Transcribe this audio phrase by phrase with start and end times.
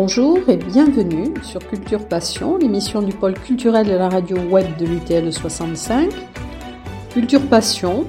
[0.00, 4.86] Bonjour et bienvenue sur Culture Passion, l'émission du pôle culturel de la radio web de
[4.86, 6.08] l'UTL 65.
[7.10, 8.06] Culture Passion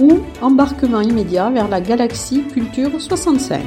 [0.00, 3.62] ou embarquement immédiat vers la galaxie Culture 65.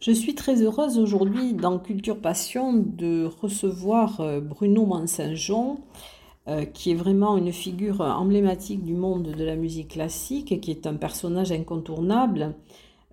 [0.00, 5.80] Je suis très heureuse aujourd'hui dans Culture Passion de recevoir euh, Bruno Mansaint-Jean
[6.48, 10.86] euh, qui est vraiment une figure emblématique du monde de la musique classique, qui est
[10.86, 12.54] un personnage incontournable,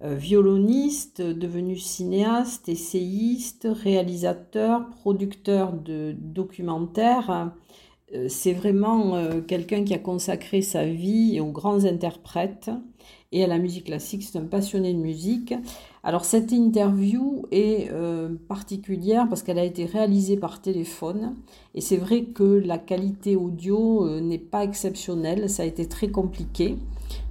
[0.03, 7.51] euh, violoniste, devenu cinéaste, essayiste, réalisateur, producteur de documentaires.
[8.13, 12.71] Euh, c'est vraiment quelqu'un qui a consacré sa vie aux grands interprètes
[13.33, 14.23] et à la musique classique.
[14.23, 15.53] C'est un passionné de musique.
[16.07, 21.35] Alors cette interview est euh, particulière parce qu'elle a été réalisée par téléphone
[21.73, 26.09] et c'est vrai que la qualité audio euh, n'est pas exceptionnelle, ça a été très
[26.09, 26.77] compliqué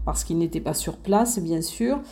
[0.05, 2.03] parce qu'il n'était pas sur place bien sûr.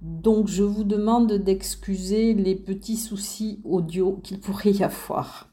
[0.00, 5.48] Donc je vous demande d'excuser les petits soucis audio qu'il pourrait y avoir.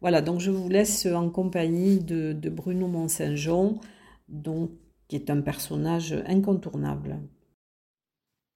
[0.00, 3.74] Voilà, donc je vous laisse en compagnie de, de Bruno Mont-Saint-Jean,
[5.08, 7.18] qui est un personnage incontournable.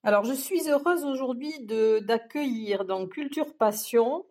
[0.07, 4.27] Alors, je suis heureuse aujourd'hui d'accueillir dans Culture Passion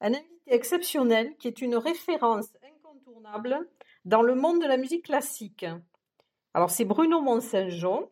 [0.00, 3.68] un invité exceptionnel qui est une référence incontournable
[4.04, 5.66] dans le monde de la musique classique.
[6.54, 8.08] Alors, c'est Bruno Mont-Saint-Jean.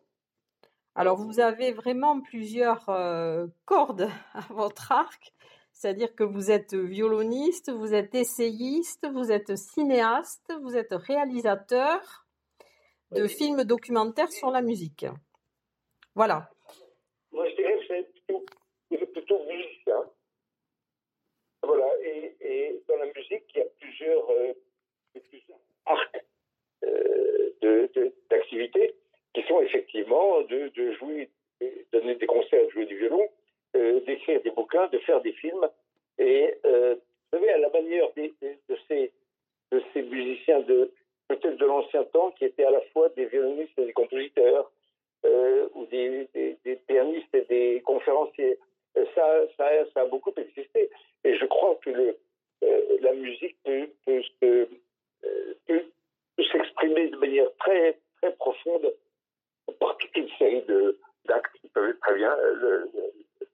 [0.95, 5.33] Alors, vous avez vraiment plusieurs euh, cordes à votre arc,
[5.71, 12.27] c'est-à-dire que vous êtes violoniste, vous êtes essayiste, vous êtes cinéaste, vous êtes réalisateur
[13.11, 15.05] de films documentaires sur la musique.
[16.13, 16.49] Voilà.
[17.37, 18.45] Moi, je dirais que c'est plutôt,
[19.13, 20.09] plutôt musicien.
[21.61, 24.53] Voilà, et, et, dans la musique, il y a plusieurs, euh,
[25.29, 26.25] plusieurs arcs
[26.83, 27.87] euh,
[28.31, 28.95] d'activité
[29.35, 31.29] qui sont effectivement de, de jouer,
[31.61, 33.29] de donner des concerts, de jouer du violon,
[33.75, 35.69] euh, d'écrire des bouquins, de faire des films.
[36.17, 38.31] Et euh, vous savez, à la manière de,
[38.87, 39.11] ces,
[39.71, 40.91] de ces musiciens de
[41.27, 44.71] peut-être de l'ancien temps qui étaient à la fois des violonistes et des compositeurs,
[45.25, 46.29] euh, ou des,
[46.87, 48.57] pianistes et des conférenciers.
[48.97, 50.89] Euh, ça, a beaucoup existé.
[51.23, 54.67] Et je crois que euh, la musique peut, peut
[56.51, 58.93] s'exprimer de manière très, très profonde
[59.79, 60.63] par toute une série
[61.25, 62.35] d'actes qui peuvent être très bien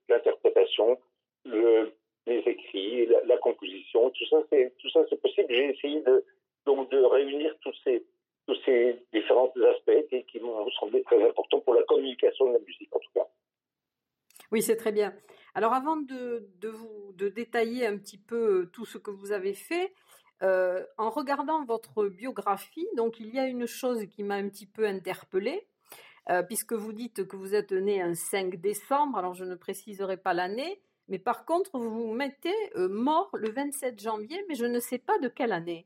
[0.08, 0.98] l'interprétation,
[1.44, 1.92] le,
[2.26, 5.48] les écrits, la, la composition, tout ça, c'est tout ça, c'est possible.
[5.50, 6.24] J'ai essayé de
[6.66, 8.04] donc de réunir tous ces
[8.46, 12.58] tous ces différents aspects et qui m'ont semblé très importants pour la communication de la
[12.58, 13.26] musique, en tout cas.
[14.54, 15.12] Oui, c'est très bien.
[15.56, 19.52] Alors, avant de, de, vous de détailler un petit peu tout ce que vous avez
[19.52, 19.92] fait,
[20.44, 24.66] euh, en regardant votre biographie, donc il y a une chose qui m'a un petit
[24.66, 25.66] peu interpellée,
[26.30, 30.18] euh, puisque vous dites que vous êtes né un 5 décembre, alors je ne préciserai
[30.18, 34.66] pas l'année, mais par contre, vous vous mettez euh, mort le 27 janvier, mais je
[34.66, 35.84] ne sais pas de quelle année.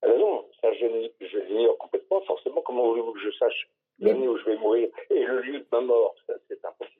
[0.00, 2.22] Ah non, ça je, je l'ignore complètement.
[2.22, 3.68] Forcément, comment voulez-vous que je sache
[3.98, 6.14] l'année où je vais mourir et le lieu de ma mort
[6.48, 6.98] C'est impossible.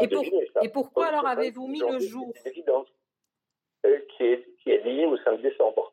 [0.00, 0.24] Et, pour,
[0.62, 2.84] et pourquoi alors avez-vous mis le jour C'est évident.
[3.84, 5.92] Euh, qui, est, qui est lié au 5 décembre.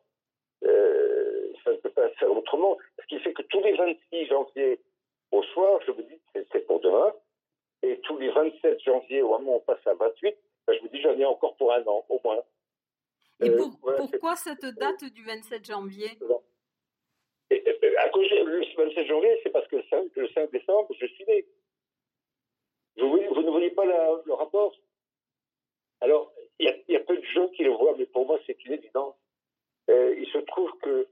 [0.64, 2.78] Euh, ça ne peut pas faire autrement.
[3.00, 4.80] Ce qui fait que tous les 26 janvier
[5.32, 7.12] au soir, je me dis c'est pour demain.
[7.82, 10.36] Et tous les 27 janvier, au moment où on passe à 28,
[10.66, 12.42] ben, je me dis j'en ai encore pour un an, au moins.
[13.42, 16.10] Et euh, voilà, pourquoi cette date du 27 janvier
[17.50, 20.94] et, et, À cause du 27 janvier, c'est parce que le 5, le 5, décembre,
[21.00, 21.46] je suis né.
[22.98, 24.76] Vous, vous ne voyez pas la, le rapport
[26.02, 28.64] Alors, il y, y, a peu de gens qui le voient, mais pour moi, c'est
[28.64, 29.14] une évidence.
[29.90, 31.06] Euh, il se trouve que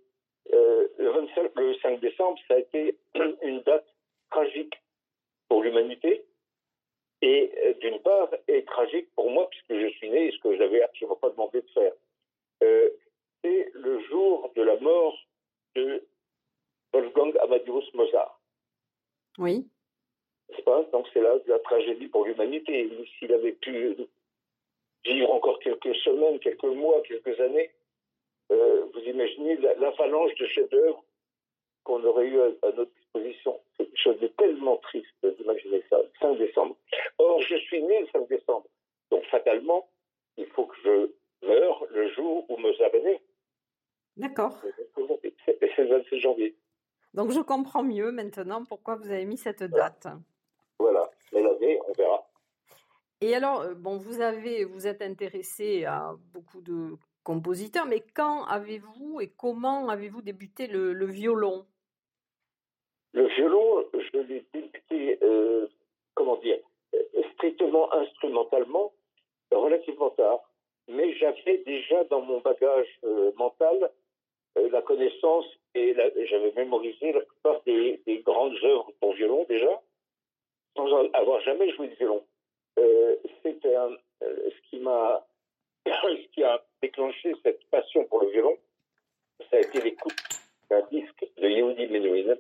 [0.54, 2.96] euh, le, 25, le 5 décembre, ça a été
[3.42, 3.86] une date
[4.30, 4.74] tragique
[5.48, 6.24] pour l'humanité,
[7.20, 10.54] et euh, d'une part, est tragique pour moi, puisque je suis né et ce que
[10.54, 11.92] je n'avais absolument pas demandé de faire.
[13.44, 15.16] C'est le jour de la mort
[15.76, 16.02] de
[16.92, 18.40] Wolfgang Amadeus Mozart.
[19.38, 19.68] Oui.
[20.64, 20.82] Pas?
[20.92, 22.90] Donc c'est la, la tragédie pour l'humanité.
[23.18, 23.96] S'il avait pu
[25.04, 27.70] vivre encore quelques semaines, quelques mois, quelques années,
[28.50, 31.04] euh, vous imaginez l'avalanche de chefs-d'œuvre
[31.84, 33.60] qu'on aurait eu à, à, notre disposition.
[33.76, 36.76] C'est quelque chose de tellement triste d'imaginer ça, le 5 décembre.
[37.18, 38.66] Or, je suis né le 5 décembre.
[39.10, 39.88] Donc, fatalement,
[40.36, 43.20] il faut que je meure le jour où Mozart est.
[44.16, 44.60] D'accord.
[45.44, 46.56] C'est le 26 janvier.
[47.14, 50.06] Donc, je comprends mieux maintenant pourquoi vous avez mis cette date.
[50.78, 51.10] Voilà.
[51.32, 52.28] Mais l'année, on verra.
[53.20, 58.44] Et alors, euh, bon, vous avez, vous êtes intéressé à beaucoup de compositeur, mais quand
[58.44, 61.66] avez-vous et comment avez-vous débuté le, violon?
[63.12, 65.66] Le violon, je l'ai débuté, euh,
[66.14, 66.58] comment dire,
[67.34, 68.92] strictement instrumentalement,
[69.50, 70.40] relativement tard.
[70.88, 73.90] Mais j'avais déjà dans mon bagage euh, mental
[74.56, 75.94] euh, la connaissance et
[76.30, 79.80] j'avais mémorisé la plupart des, grandes œuvres pour violon déjà,
[80.76, 82.24] sans avoir jamais joué de violon.
[82.78, 83.74] Euh, C'était
[84.22, 85.26] ce qui m'a,
[85.86, 88.56] ce qui a déclenché cette passion pour le violon.
[89.50, 90.16] Ça a été l'écoute
[90.70, 92.36] d'un disque de Yehudi Menuhin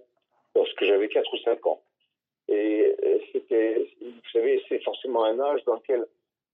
[0.54, 1.80] lorsque j'avais 4 ou 5 ans.
[2.48, 2.96] Et
[3.32, 6.06] c'était, vous savez, c'est forcément un âge dans lequel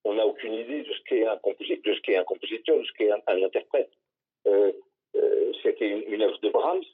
[0.04, 2.92] on n'a aucune idée de ce qu'est un de ce qu'est un compositeur, de ce
[2.92, 3.90] qu'est un, interprète.
[4.46, 4.72] Euh,
[5.16, 6.84] euh, c'était une, œuvre de Brahms.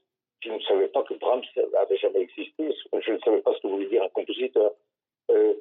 [0.43, 1.43] Je ne savais pas que Brahms
[1.79, 2.73] avait jamais existé.
[2.99, 4.73] Je ne savais pas ce que voulait dire un compositeur.
[5.31, 5.55] Euh,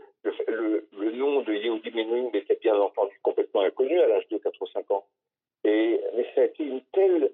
[0.48, 4.68] le, nom de Yehudi Menuhin était bien entendu complètement inconnu à l'âge de 4 ou
[4.68, 5.06] 5 ans.
[5.64, 7.32] Et, mais ça a été une telle,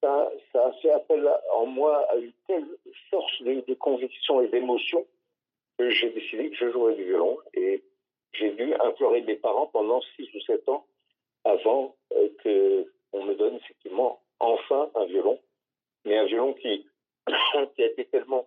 [0.00, 2.66] ça, a fait appel en moi à une telle
[3.10, 5.06] force de, de conviction et d'émotion
[5.78, 7.38] que j'ai décidé que je jouerais du violon.
[7.54, 7.82] Et
[8.32, 10.86] j'ai dû implorer mes parents pendant 6 ou 7 ans
[11.44, 12.28] avant euh,
[13.12, 15.38] qu'on me donne effectivement enfin un violon,
[16.04, 16.86] mais un violon qui,
[17.74, 18.46] qui a été tellement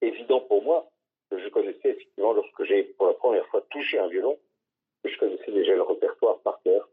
[0.00, 0.91] évident pour moi
[1.32, 4.38] que je connaissais effectivement lorsque j'ai pour la première fois touché un violon,
[5.02, 6.88] que je connaissais déjà le répertoire par cœur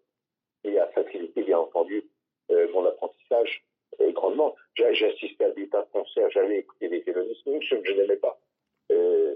[0.63, 2.05] et a facilité bien entendu
[2.51, 3.65] euh, mon apprentissage
[3.99, 4.55] euh, grandement.
[4.75, 8.15] J'ai assisté à des tas de concerts, j'allais écouter des violonistes, même ceux je n'aimais
[8.15, 8.39] pas.
[8.93, 9.35] Euh,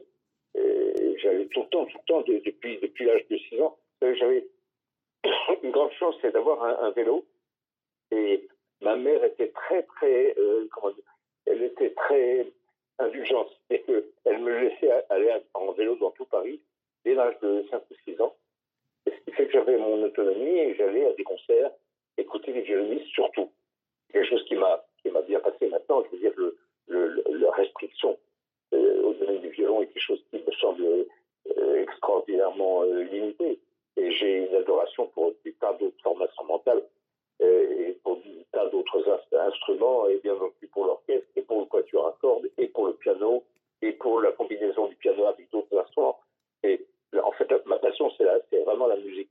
[1.18, 4.48] j'avais tout le temps, tout le temps, depuis, depuis l'âge de 6 ans, j'avais
[5.64, 7.26] une grande chance, c'est d'avoir un, vélo.
[8.12, 8.48] Et
[8.82, 10.94] ma mère était très, très, euh, comment
[11.46, 12.48] elle était très
[13.00, 13.50] indulgente.
[13.70, 13.84] Et
[14.26, 16.62] elle me laissait aller en vélo dans tout Paris
[17.06, 18.36] dès l'âge de 5 ou 6 ans.
[19.06, 21.72] Ce qui fait que j'avais mon autonomie et j'allais à des concerts,
[22.18, 23.52] écouter les violonistes surtout.
[24.12, 26.58] Quelque chose qui m'a qui m'a bien passé maintenant, je veux dire, le,
[26.88, 28.18] le, la restriction
[28.74, 33.60] euh, au domaine du violon est quelque chose qui me semble euh, extraordinairement euh, limité.
[33.98, 36.84] Et j'ai une adoration pour des tas d'autres formes instrumentales
[37.44, 38.20] et pour
[38.52, 42.68] tas d'autres instruments, et bien entendu pour l'orchestre, et pour le quatuor à cordes, et
[42.68, 43.44] pour le piano,
[43.82, 46.20] et pour la combinaison du piano avec d'autres instruments.
[46.64, 46.86] Et
[47.22, 49.30] en fait, ma passion, c'est vraiment la musique.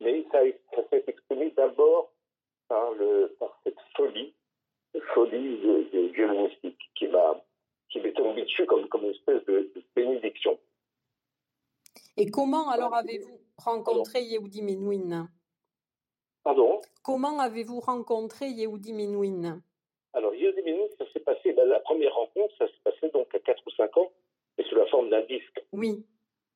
[0.00, 0.38] Mais ça,
[0.74, 2.10] ça s'est exprimé d'abord
[2.68, 2.92] par,
[3.38, 4.32] par cette folie,
[5.14, 7.42] folie de, de violonistique qui m'a
[7.90, 10.58] qui m'est tombé dessus comme, comme une espèce de, bénédiction.
[12.16, 15.28] Et comment alors avez-vous rencontré Yehudi Menuhin?
[16.42, 16.80] Pardon?
[17.02, 19.60] Comment avez-vous rencontré Yehudi Menuhin
[20.14, 23.38] Alors Yehudi Menuhin, ça s'est passé, ben, la première rencontre, ça s'est passé donc à
[23.38, 24.10] 4 ou 5 ans,
[24.58, 25.62] et sous la forme d'un disque.
[25.72, 26.04] Oui.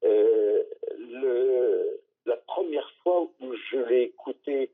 [0.04, 0.62] Euh,
[0.96, 4.70] le, la première fois où je l'ai écouté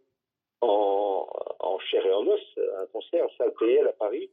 [0.61, 1.27] en,
[1.59, 4.31] en chair et en os, un concert à salle PL à Paris,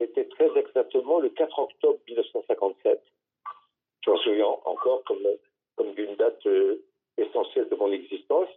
[0.00, 3.02] c'était très exactement le 4 octobre 1957.
[4.04, 5.26] Je m'en souviens encore comme,
[5.76, 6.82] comme d'une date euh,
[7.18, 8.48] essentielle de mon existence.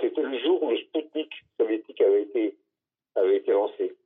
[0.00, 2.56] C'était le jour où le Sputnik soviétique avait été,
[3.16, 3.96] avait été lancé.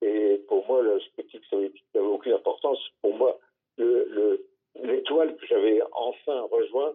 [0.00, 2.78] Et pour moi, le Sputnik soviétique n'avait aucune importance.
[3.00, 3.38] Pour moi,
[3.78, 6.94] l'étoile le, que j'avais enfin rejoint,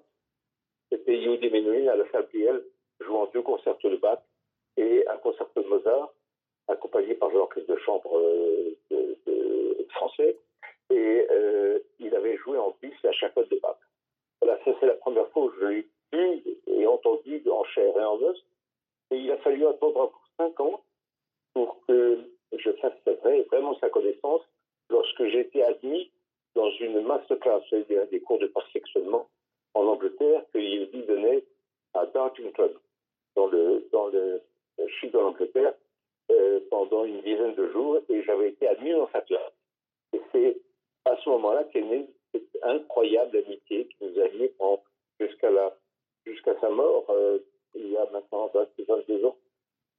[0.91, 2.27] c'était Yehudi Menuhin à la salle
[3.01, 4.19] jouant deux concertos de Bach
[4.77, 6.13] et un concerto de Mozart
[6.67, 10.37] accompagné par l'orchestre de chambre euh, français.
[10.89, 13.77] Et euh, il avait joué en bis la chacotte de Bach.
[14.41, 18.21] Voilà, ça c'est la première fois où je l'ai et entendu en chair et en
[18.21, 18.43] os.
[19.11, 20.81] Et il a fallu attendre encore cinq ans
[21.53, 22.19] pour que
[22.57, 22.93] je fasse
[23.49, 24.41] vraiment sa connaissance
[24.89, 26.11] lorsque j'ai été admis
[26.55, 29.27] dans une masterclass, c'est-à-dire des cours de perfectionnement
[29.73, 31.43] en Angleterre que il donnait
[31.93, 32.73] à Dartington,
[33.35, 34.41] dans le, dans le
[34.99, 35.73] sud de l'Angleterre,
[36.31, 39.53] euh, pendant une dizaine de jours et j'avais été admis dans sa classe.
[40.13, 40.57] Et c'est
[41.05, 44.53] à ce moment-là qu'est née cette incroyable amitié qui nous a liés
[45.19, 45.49] jusqu'à
[46.27, 47.39] jusqu'à sa mort euh,
[47.75, 49.37] il y a maintenant 22 ans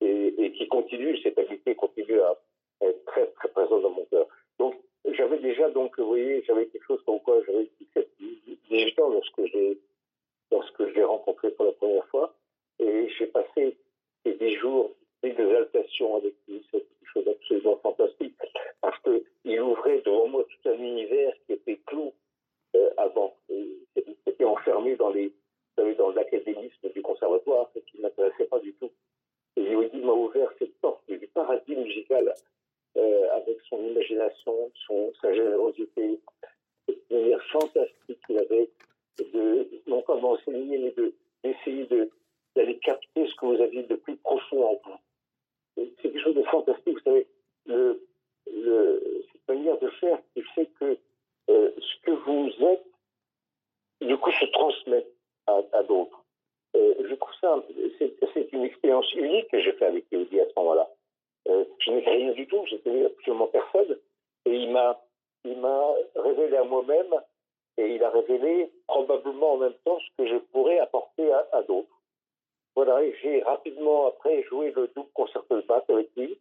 [0.00, 2.36] et, qui continue, cette amitié continue à
[2.80, 4.26] être très très présente dans mon cœur.
[4.58, 4.76] Donc
[5.12, 7.68] j'avais déjà donc vous voyez j'avais quelque chose comme quoi j'avais
[8.70, 9.78] 18 ans lorsque j'ai
[10.50, 12.34] lorsque je l'ai rencontré pour la première fois
[12.78, 13.76] et j'ai passé
[14.24, 14.90] ces 10 jours
[15.22, 18.34] exaltation avec lui, c'est quelque chose d'absolument fantastique,
[18.80, 22.12] parce qu'il ouvrait devant moi tout un univers qui était clos
[22.76, 23.34] euh, avant.
[24.24, 25.32] C'était enfermé dans les
[25.96, 28.90] dans l'académisme du conservatoire, ce qui ne m'intéressait pas du tout.
[29.56, 32.34] Et il m'a ouvert cette porte du paradis musical
[32.96, 36.18] euh, avec son imagination, son, sa générosité,
[36.86, 38.68] cette manière fantastique qu'il avait
[39.32, 40.94] de, non pas d'enseigner, mais
[41.44, 42.10] d'essayer de,
[42.56, 44.98] d'aller capter ce que vous aviez de plus profond en vous
[45.78, 46.98] c'est quelque chose de fantastique.
[46.98, 47.26] Vous savez,
[47.66, 48.02] le,
[48.52, 50.98] le, cette manière de faire qui fait que
[54.52, 55.08] transmettre
[55.46, 56.24] à, d'autres.
[56.74, 57.62] je trouve ça,
[58.34, 60.88] c'est une expérience unique que j'ai fait avec Yehudi à ce moment-là.
[61.46, 63.96] je n'ai rien du tout, j'étais absolument personne.
[64.46, 65.00] Et il m'a,
[65.44, 67.14] il m'a révélé à moi-même
[67.76, 71.98] et il a révélé probablement en même temps ce que je pourrais apporter à, d'autres.
[72.78, 76.38] Voilà, et j'ai rapidement après joué le double concerto de basse avec lui.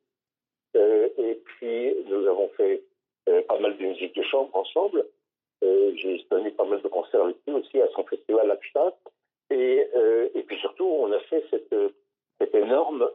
[0.75, 2.83] Euh, et puis nous avons fait
[3.27, 5.03] euh, pas mal de musique de chambre ensemble.
[5.63, 8.95] Euh, j'ai donné pas mal de concerts avec lui aussi à son festival Lapstadt.
[9.49, 9.87] Et,
[10.35, 11.73] et puis surtout, on a fait cette,
[12.67, 13.09] énorme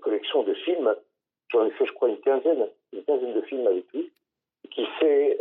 [0.00, 0.94] collection de films.
[1.50, 4.12] J'en ai fait, je crois, une quinzaine, une quinzaine de films avec lui,
[4.70, 5.38] qui fait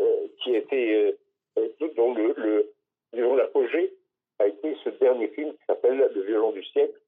[0.00, 1.18] euh, qui était
[1.58, 2.72] euh, dont le, le
[3.12, 3.92] disons l'apogée
[4.38, 6.98] a été ce dernier film qui s'appelle Le violon du siècle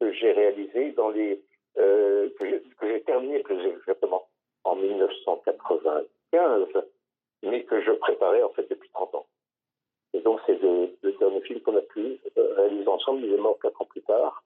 [0.00, 1.42] que j'ai réalisé dans les
[1.78, 4.28] euh, que j'ai terminé plus exactement
[4.64, 6.68] en 1995,
[7.42, 9.26] mais que je préparais en fait depuis 30 ans.
[10.12, 13.24] Et donc c'est le, dernier film qu'on a pu réaliser ensemble.
[13.24, 14.44] Il est mort quatre ans plus tard,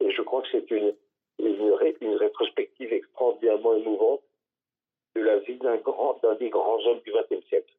[0.00, 0.94] et je crois que c'est une,
[1.38, 4.22] une, une rétrospective extraordinairement émouvante
[5.14, 7.72] de la vie d'un grand, d'un des grands hommes du XXe siècle.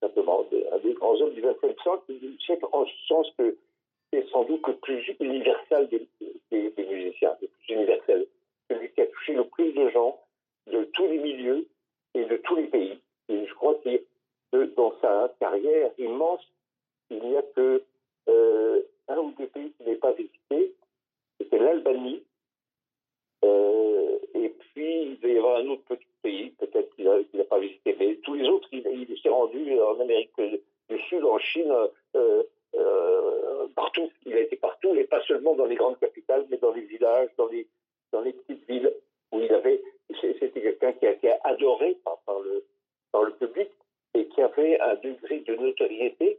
[0.00, 1.76] Simplement, un des grands hommes du XXe
[2.44, 3.56] siècle, en ce sens que
[4.12, 6.08] c'est sans doute le plus universel des,
[6.50, 8.26] des, musiciens, le plus universel,
[8.68, 10.20] celui qui a touché le plus de gens
[10.70, 11.66] de tous les milieux
[12.14, 12.98] et de tous les pays.
[13.28, 16.46] Et je crois que dans sa carrière immense,
[17.10, 17.82] il n'y a que
[18.28, 20.74] euh, un ou deux pays qu'il n'est pas visité.
[21.38, 22.22] C'était l'Albanie,
[23.44, 27.58] euh, et puis il devait y avoir un autre petit pays, peut-être qu'il n'a pas
[27.58, 28.82] visité, mais tous les autres, il,
[29.20, 30.30] s'est rendu en Amérique
[30.88, 31.72] du Sud, en Chine,
[32.16, 32.42] euh,
[32.74, 34.10] euh, partout.
[34.24, 37.30] Il a été partout, et pas seulement dans les grandes capitales, mais dans les villages,
[37.36, 37.66] dans les,
[38.12, 38.92] dans les petites villes
[39.32, 39.82] où il avait.
[40.20, 42.64] C'était quelqu'un qui a été adoré par, par, le,
[43.12, 43.68] par le public
[44.14, 46.38] et qui avait un degré de notoriété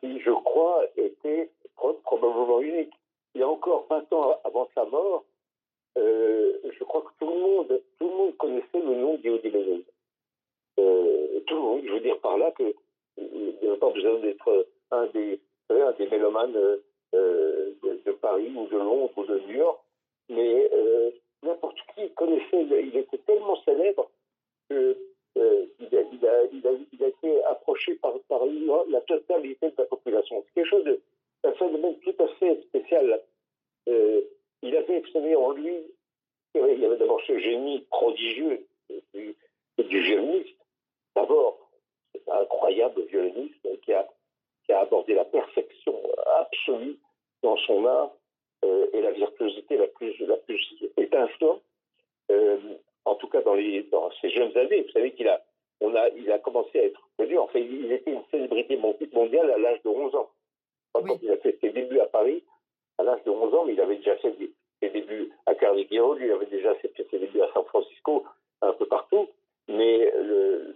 [0.00, 2.92] qui, je crois, était probablement unique.
[3.34, 5.24] Il y a encore 20 ans avant sa mort,
[5.98, 9.84] euh, je crois que tout le monde, tout le monde connaissait le nom d'Yehudi
[10.78, 12.74] Euh, tout le monde, je veux dire par là que
[13.18, 16.56] il n'y a pas besoin d'être un des, un des mélomanes
[17.14, 19.80] euh, de, Paris ou de Londres ou de New York,
[20.28, 21.10] mais euh,
[21.42, 24.10] n'importe qui connaissait, il était tellement célèbre
[24.68, 24.96] qu'il
[25.36, 28.42] il a, il, a, il, a, il a été approché par, par
[28.88, 30.44] la totalité de la population.
[30.46, 31.00] C'est quelque chose de,
[31.44, 33.20] un phénomène tout à fait spécial.
[33.88, 34.20] Euh,
[34.62, 35.76] il avait, vous savez, en lui,
[36.54, 38.66] il y avait d'abord ce génie prodigieux
[39.14, 39.34] du,
[39.78, 40.56] du violoniste.
[41.16, 41.70] D'abord,
[42.12, 44.06] c'est un incroyable violoniste qui a,
[44.66, 45.96] qui a abordé la perfection
[46.40, 46.98] absolue
[47.42, 48.12] dans son art
[48.64, 50.60] euh, et la virtuosité la plus, la plus
[50.98, 51.62] étincelante.
[52.30, 52.58] Euh,
[53.06, 55.42] en tout cas, dans, les, dans ses jeunes années, vous savez qu'il a,
[55.80, 57.38] on a, il a commencé à être connu.
[57.38, 60.30] En fait, il était une célébrité mondiale à l'âge de 11 ans.
[60.92, 62.44] Quand il a fait ses débuts à Paris,
[62.98, 64.34] à l'âge de 11 ans, mais il avait déjà fait
[64.82, 68.24] ses débuts à Carnegie Hall, il avait déjà fait ses débuts à San Francisco,
[68.60, 69.28] un peu partout.
[69.68, 70.74] Mais le,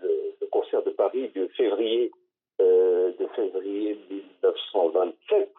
[0.50, 2.12] concert de Paris de février,
[2.60, 3.98] euh, de février
[4.48, 5.54] 1927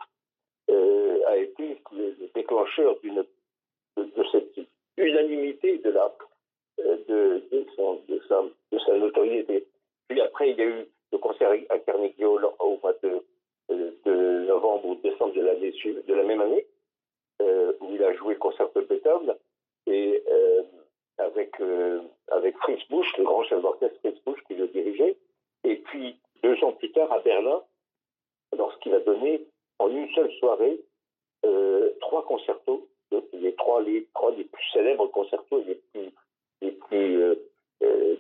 [0.70, 3.24] euh, a été le, déclencheur d'une
[3.98, 4.60] de, cette
[4.98, 6.14] unanimité de la
[6.80, 7.66] euh, de, de,
[8.08, 9.66] de, sa, de sa notoriété.
[10.08, 13.24] Puis après, il y a eu le concert à Carnegie Hall au mois de
[13.70, 16.66] de novembre ou décembre de de la même année,
[17.42, 19.36] euh, où il a joué le concert de Beethoven
[19.88, 20.64] et euh,
[21.18, 22.02] avec euh,
[22.32, 25.18] avec Fritz Busch, le grand chef d'orchestre Fritz Busch qui le dirigeait.
[25.64, 27.64] Et puis deux ans plus tard à Berlin,
[28.58, 29.46] lorsqu'il a donné
[29.80, 30.80] en une seule soirée
[32.02, 32.88] trois concertos,
[33.34, 37.38] les trois les trois les plus célèbres concertos et les plus plus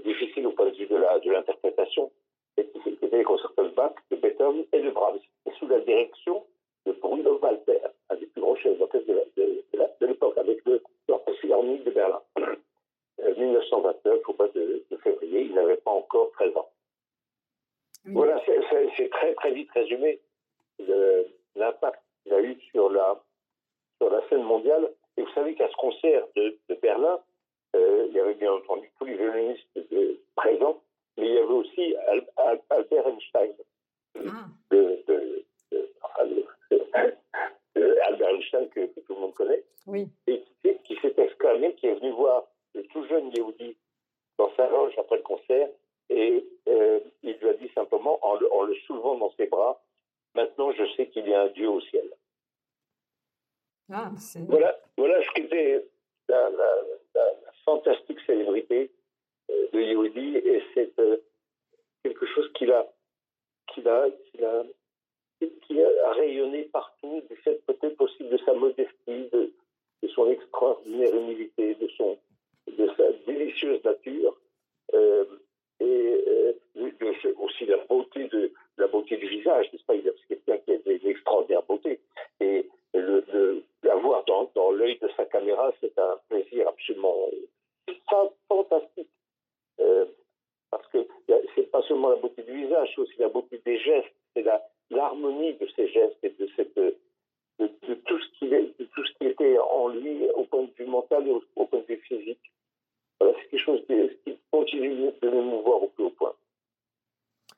[0.03, 2.11] difficiles au point de vue de la de l'interprétation
[2.55, 6.43] c'était les concertos de Bach, de Beethoven et de Brahms, et sous la direction
[6.85, 7.79] de Bruno Walter,
[8.09, 12.21] un des plus grands chefs d'orchestre de l'époque, avec l'Orchestre philharmonique de Berlin.
[13.37, 16.69] 1929, euh, au mois de, février, il n'avait pas encore 13 ans.
[18.07, 20.19] Voilà, c'est très très vite résumé
[21.55, 23.21] l'impact qu'il a eu sur la,
[23.99, 24.91] sur la scène mondiale.
[25.17, 27.19] Et vous savez qu'à ce concert de, Berlin,
[27.75, 29.67] euh, il y avait bien entendu tous les violonistes
[30.35, 30.81] présents
[31.17, 31.95] mais il y avait aussi
[32.69, 33.53] Albert Einstein,
[34.27, 34.47] ah.
[38.07, 40.07] Albert Einstein que, tout le monde connaît, oui.
[40.27, 40.43] et
[40.83, 43.77] qui, s'est exclamé, qui est venu voir le tout jeune Yehudi
[44.37, 45.69] dans sa loge après le concert,
[46.09, 49.81] et euh, il lui a dit simplement, en le, en le soulevant dans ses bras,
[50.33, 52.09] maintenant je sais qu'il y a un Dieu au ciel.
[53.91, 54.11] Ah,
[54.47, 55.85] voilà, voilà ce qu'était
[56.27, 56.67] la, la,
[57.13, 57.21] la,
[57.63, 58.91] fantastique célébrité
[59.49, 61.17] de Yehudi et c'est euh,
[62.03, 62.85] quelque chose qu'il a,
[63.67, 64.63] qu'il a, qu'il a
[66.13, 69.51] rayonner partout du fait peut-être aussi de sa modestie, de,
[70.13, 72.17] son extraordinaire humilité, de, son,
[72.67, 74.37] de sa délicieuse nature.
[74.93, 75.25] Euh,
[75.79, 76.53] et euh,
[77.39, 80.91] aussi la beauté de la beauté du visage, n'est-ce pas Il est quelqu'un qui a
[80.91, 81.99] une extraordinaire beauté.
[82.39, 87.29] Et le, l'avoir dans, l'œil de sa caméra, c'est un plaisir absolument
[88.47, 89.09] fantastique.
[89.79, 90.05] Euh,
[90.71, 91.07] parce que
[91.55, 94.45] c'est pas seulement la beauté du visage, c'est aussi la beauté des gestes, c'est
[94.89, 96.45] l'harmonie de ces gestes et de
[98.05, 101.85] tout ce qui était en lui au point de vue mental et au, point de
[101.85, 102.51] vue physique.
[103.19, 106.33] Voilà, c'est quelque chose qui, continue de m'émouvoir au plus haut point.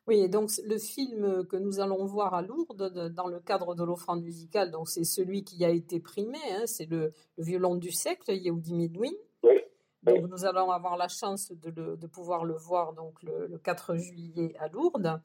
[0.08, 3.84] Oui, et donc le film que nous allons voir à Lourdes dans le cadre de
[3.84, 8.32] l'offrande musicale, donc c'est celui qui a été primé, hein, c'est le, violon du siècle,
[8.32, 9.14] Yehudi Midwin.
[9.44, 9.60] Oui.
[10.04, 13.96] Donc nous allons avoir la chance de, de pouvoir le voir donc le, le, 4
[13.96, 15.20] juillet à Lourdes.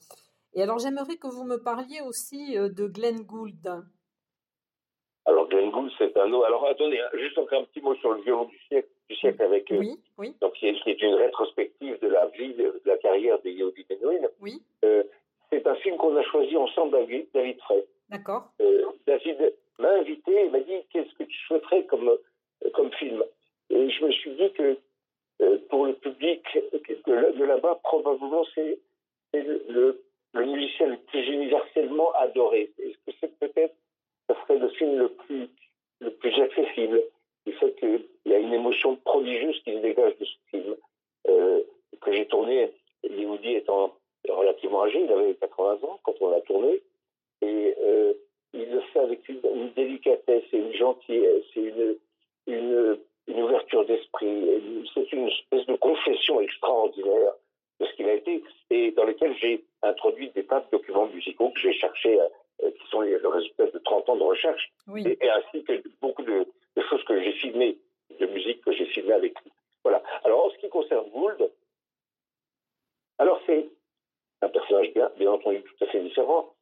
[0.54, 3.84] Et alors j'aimerais que vous me parliez aussi euh, de Glenn Gould.
[5.98, 6.46] C'est un autre.
[6.46, 9.42] Alors attendez, hein, juste encore un petit mot sur le violon du siècle, du siècle
[9.42, 9.70] avec.
[9.70, 10.34] Euh, oui, oui.
[10.40, 14.28] Donc qui est, une rétrospective de la vie, de, la carrière de Yehudi Menuhin.
[14.40, 14.62] Oui.
[14.84, 15.02] Euh,
[15.50, 17.84] c'est un film qu'on a choisi ensemble avec David Frey.
[18.08, 18.44] D'accord.
[19.06, 22.10] David m'a invité et m'a dit qu'est-ce que tu souhaiterais comme
[22.74, 23.22] comme film?
[23.70, 24.78] Et je me suis dit que
[25.68, 26.42] pour le public
[27.06, 28.78] de là-bas, probablement c'est
[29.34, 30.02] le
[30.34, 32.72] le musicien le plus universellement adoré.
[32.78, 33.74] Est-ce que c'est peut-être,
[34.34, 35.48] ce serait le film le plus,
[36.00, 37.02] le plus accessible
[37.46, 40.76] du fait qu'il y a une émotion prodigieuse qui se dégage de ce film
[41.28, 41.60] euh,
[42.00, 42.72] que j'ai tourné.
[43.04, 43.94] Yehudi étant
[44.28, 46.80] relativement âgé, il avait 80 ans quand on l'a tourné,
[47.40, 48.14] et euh,
[48.52, 49.40] il le fait avec une,
[49.74, 51.72] délicatesse et une gentillesse et
[52.46, 54.86] une, ouverture d'esprit.
[54.94, 57.32] C'est une espèce de confession extraordinaire
[57.80, 61.50] de ce qu'il a été et dans lequel j'ai introduit des tas de documents musicaux
[61.50, 62.28] que j'ai cherchés, euh,
[62.70, 66.46] qui sont les, le résultat de 30 ans de recherche, et, ainsi que beaucoup de,
[66.88, 67.78] choses que j'ai filmées,
[68.20, 69.52] de musique que j'ai filmées avec lui.
[69.82, 70.02] Voilà.
[70.24, 71.50] Alors, en ce qui concerne Gould,
[73.18, 73.68] alors c'est
[74.42, 76.54] un personnage bien, bien entendu tout à fait différent,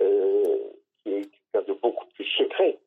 [0.00, 0.58] euh,
[1.02, 2.78] qui est quelqu'un de beaucoup plus secret,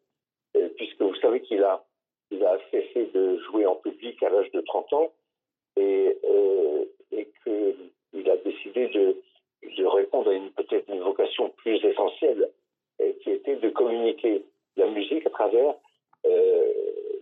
[0.55, 1.83] euh, puisque vous savez qu'il a,
[2.31, 5.13] il a cessé de jouer en public à l'âge de 30 ans,
[5.77, 9.21] et, euh, et qu'il a décidé de,
[9.77, 12.49] de répondre à une peut-être une vocation plus essentielle,
[13.01, 14.43] euh, qui était de communiquer
[14.77, 15.75] la musique à travers
[16.25, 16.73] euh,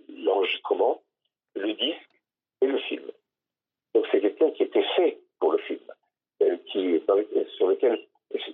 [0.10, 1.02] l'enregistrement,
[1.56, 2.10] le disque
[2.62, 3.06] et le film.
[3.94, 5.82] Donc c'est quelqu'un qui était fait pour le film,
[6.42, 7.02] euh, qui,
[7.58, 8.00] sur lequel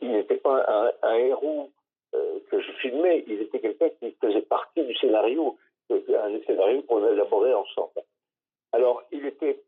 [0.02, 1.70] il n'était pas un, un héros
[2.16, 5.58] euh, que je filmais, il était quelqu'un qui faisait partie du scénario,
[5.90, 8.02] un scénario qu'on élaborait ensemble.
[8.74, 9.62] Alors il était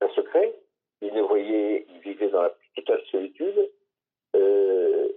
[0.00, 0.54] un secret,
[1.02, 3.70] il ne voyait, il vivait dans la plus totale solitude.
[4.36, 5.08] Euh,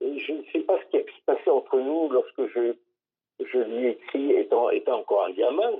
[0.00, 2.74] je ne sais pas ce qui a pu se passer entre nous lorsque je,
[3.38, 5.78] je lui ai écrit, étant, étant encore un gamin.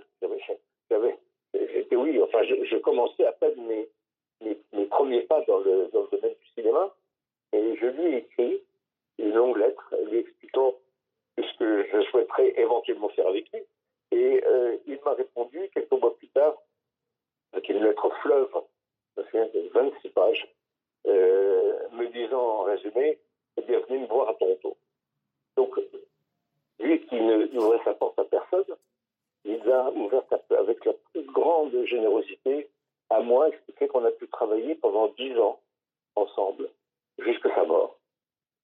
[0.91, 1.19] J'avais,
[1.55, 3.89] j'étais, oui, enfin, je, commençais à peine mes,
[4.73, 6.95] mes, premiers pas dans le, dans le domaine du cinéma.
[7.53, 8.63] Et je lui ai écrit
[9.19, 10.75] une longue lettre lui expliquant
[11.39, 13.63] ce que je souhaiterais éventuellement faire avec lui.
[14.13, 16.55] Et euh, il m'a répondu quelques mois plus tard
[17.53, 18.49] avec une lettre fleuve
[19.33, 20.49] de 26 pages,
[21.07, 23.19] euh, me disant en résumé,
[23.67, 24.77] bienvenue me voir à Toronto.
[25.57, 25.79] Donc,
[26.79, 28.77] lui qui n'ouvrait sa porte à personne,
[29.45, 30.23] il a ouvert
[30.59, 32.69] avec la plus grande générosité
[33.79, 35.61] fait qu'on a pu travailler pendant 10 ans
[36.17, 36.69] ensemble,
[37.19, 37.97] jusqu'à sa mort,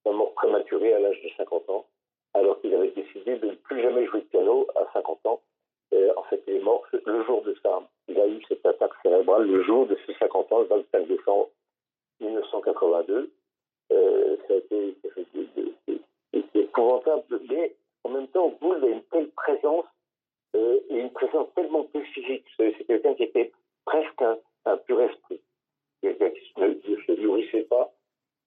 [0.05, 1.87] sa mort prématurée à l'âge de 50 ans,
[2.35, 5.41] alors qu'il avait décidé de ne plus jamais jouer de piano à 50 ans.
[6.17, 9.47] en fait, il est mort le jour de sa il a eu cette attaque cérébrale
[9.47, 11.51] le jour de ses 50 ans, le 25 décembre
[12.21, 13.31] 1982.
[13.93, 14.97] Euh, ça a été,
[16.55, 19.87] épouvantable, mais en même temps, Gould a une telle présence
[20.55, 22.45] euh, et une présence tellement peu physique.
[22.57, 23.53] C'est quelqu'un qui était
[23.85, 24.39] presque un,
[24.77, 25.41] pur esprit.
[26.03, 27.93] Quelqu'un qui ne se nourrissait pas,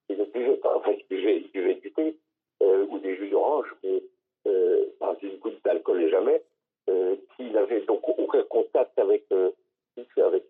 [0.07, 2.17] qui ne buvait pas, enfin, il buvait, il buvait du thé
[2.61, 4.03] euh, ou des jus d'orange, mais
[4.47, 6.41] euh, pas une goutte d'alcool et jamais.
[6.89, 9.51] Euh, qui n'avait donc aucun contact avec, euh,
[10.17, 10.43] avec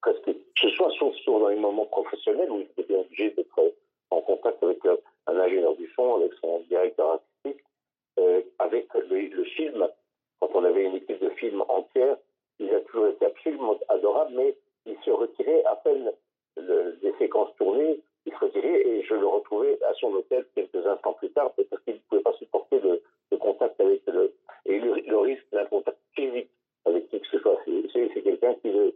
[0.00, 3.74] presque, que ce soit sauf dans les moments professionnels où il était obligé d'être
[4.10, 7.62] en contact avec euh, un ingénieur du son, avec son directeur artistique,
[8.60, 9.86] avec le, film.
[10.40, 12.16] Quand on avait une équipe de film entière,
[12.58, 16.12] il a toujours été absolument adorable, mais il se retirait à peine
[16.56, 20.86] le, des séquences tournées, il se retirait et je le retrouvais à son hôtel quelques
[20.86, 23.02] instants plus tard parce qu'il ne pouvait pas supporter le,
[23.38, 24.32] contact avec le,
[24.66, 26.48] et le, risque d'un contact physique
[26.84, 27.58] avec qui que ce soit.
[27.92, 28.90] C'est quelqu'un qui ne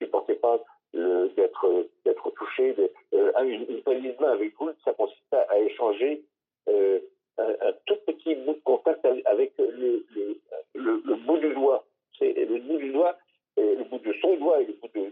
[0.00, 0.62] supportait pas
[0.92, 2.74] d'être touché.
[2.74, 6.22] De, euh, une, de main avec Gould, ça consiste à, échanger
[6.68, 6.98] euh,
[7.38, 10.04] un, tout petit bout de contact avec le,
[10.74, 11.84] le bout du doigt.
[12.18, 13.16] C'est le bout du doigt,
[13.58, 15.07] euh, le bout de son doigt et le bout de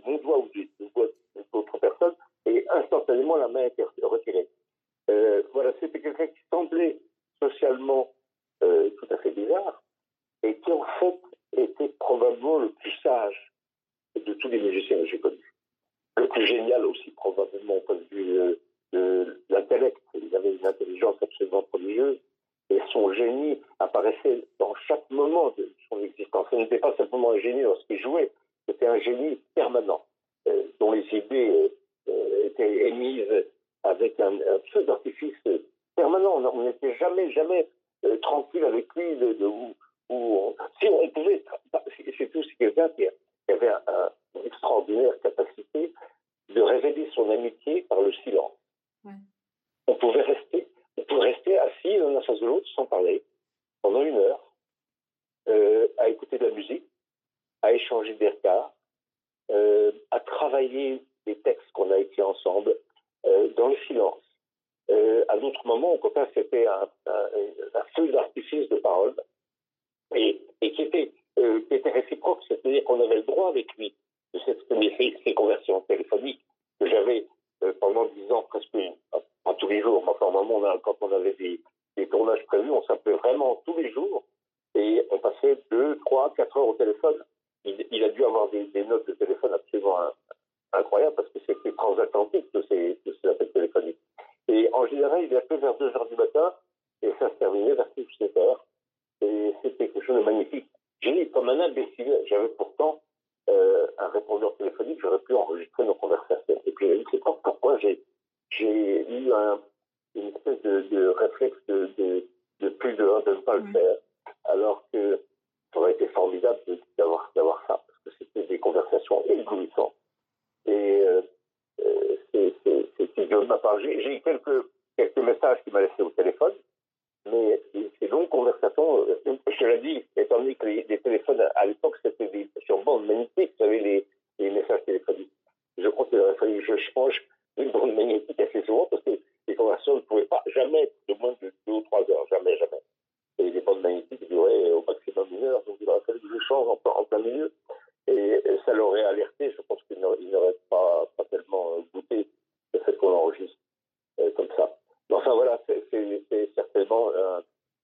[72.87, 73.95] qu'on avait le droit avec lui
[74.33, 76.46] de s'exprimer ses, ses conversions téléphoniques.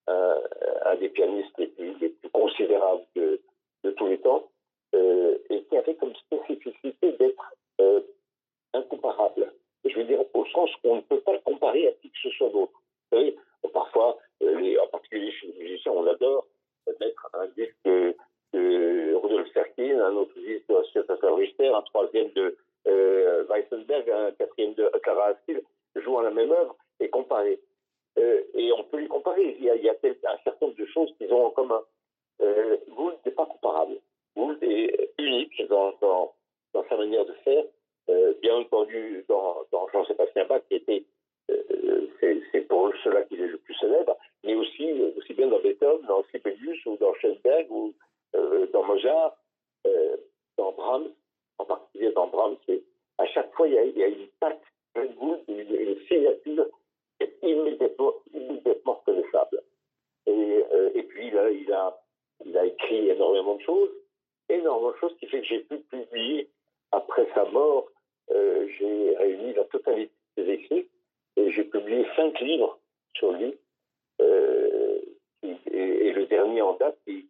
[0.07, 3.02] à, des pianistes les les plus considérables.
[76.81, 77.25] That's the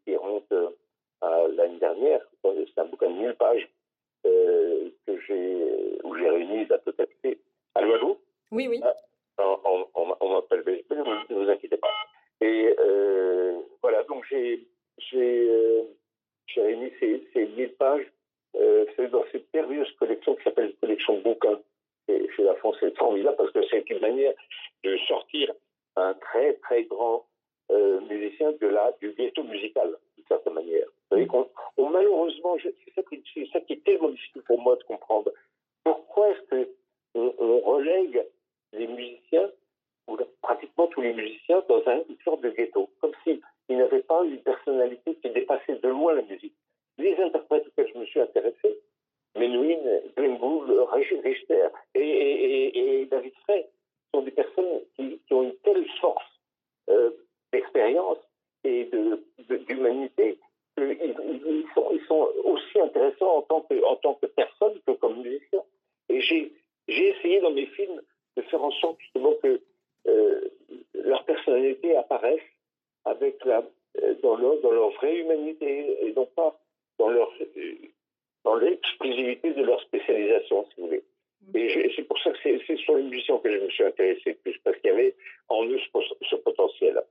[82.96, 85.14] les musiciens que je me suis intéressé plus, parce qu'il y avait
[85.48, 87.02] en eux ce, potentiel.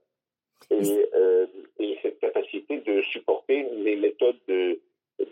[0.70, 1.46] Et, euh,
[1.78, 4.78] et, cette capacité de supporter les méthodes de,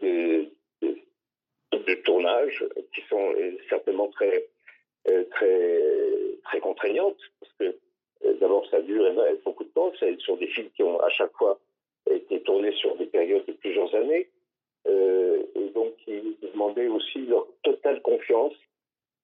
[0.03, 0.47] de,
[0.83, 3.35] de, tournage qui sont
[3.69, 4.47] certainement très,
[5.09, 5.81] euh, très,
[6.45, 7.77] très contraignantes, parce que
[8.27, 9.05] euh, d'abord ça dure
[9.45, 11.59] beaucoup de temps, ce sont des films qui ont à chaque fois
[12.11, 14.29] été tournés sur des périodes de plusieurs années.
[14.87, 18.55] Euh, et donc ils demandaient aussi leur totale confiance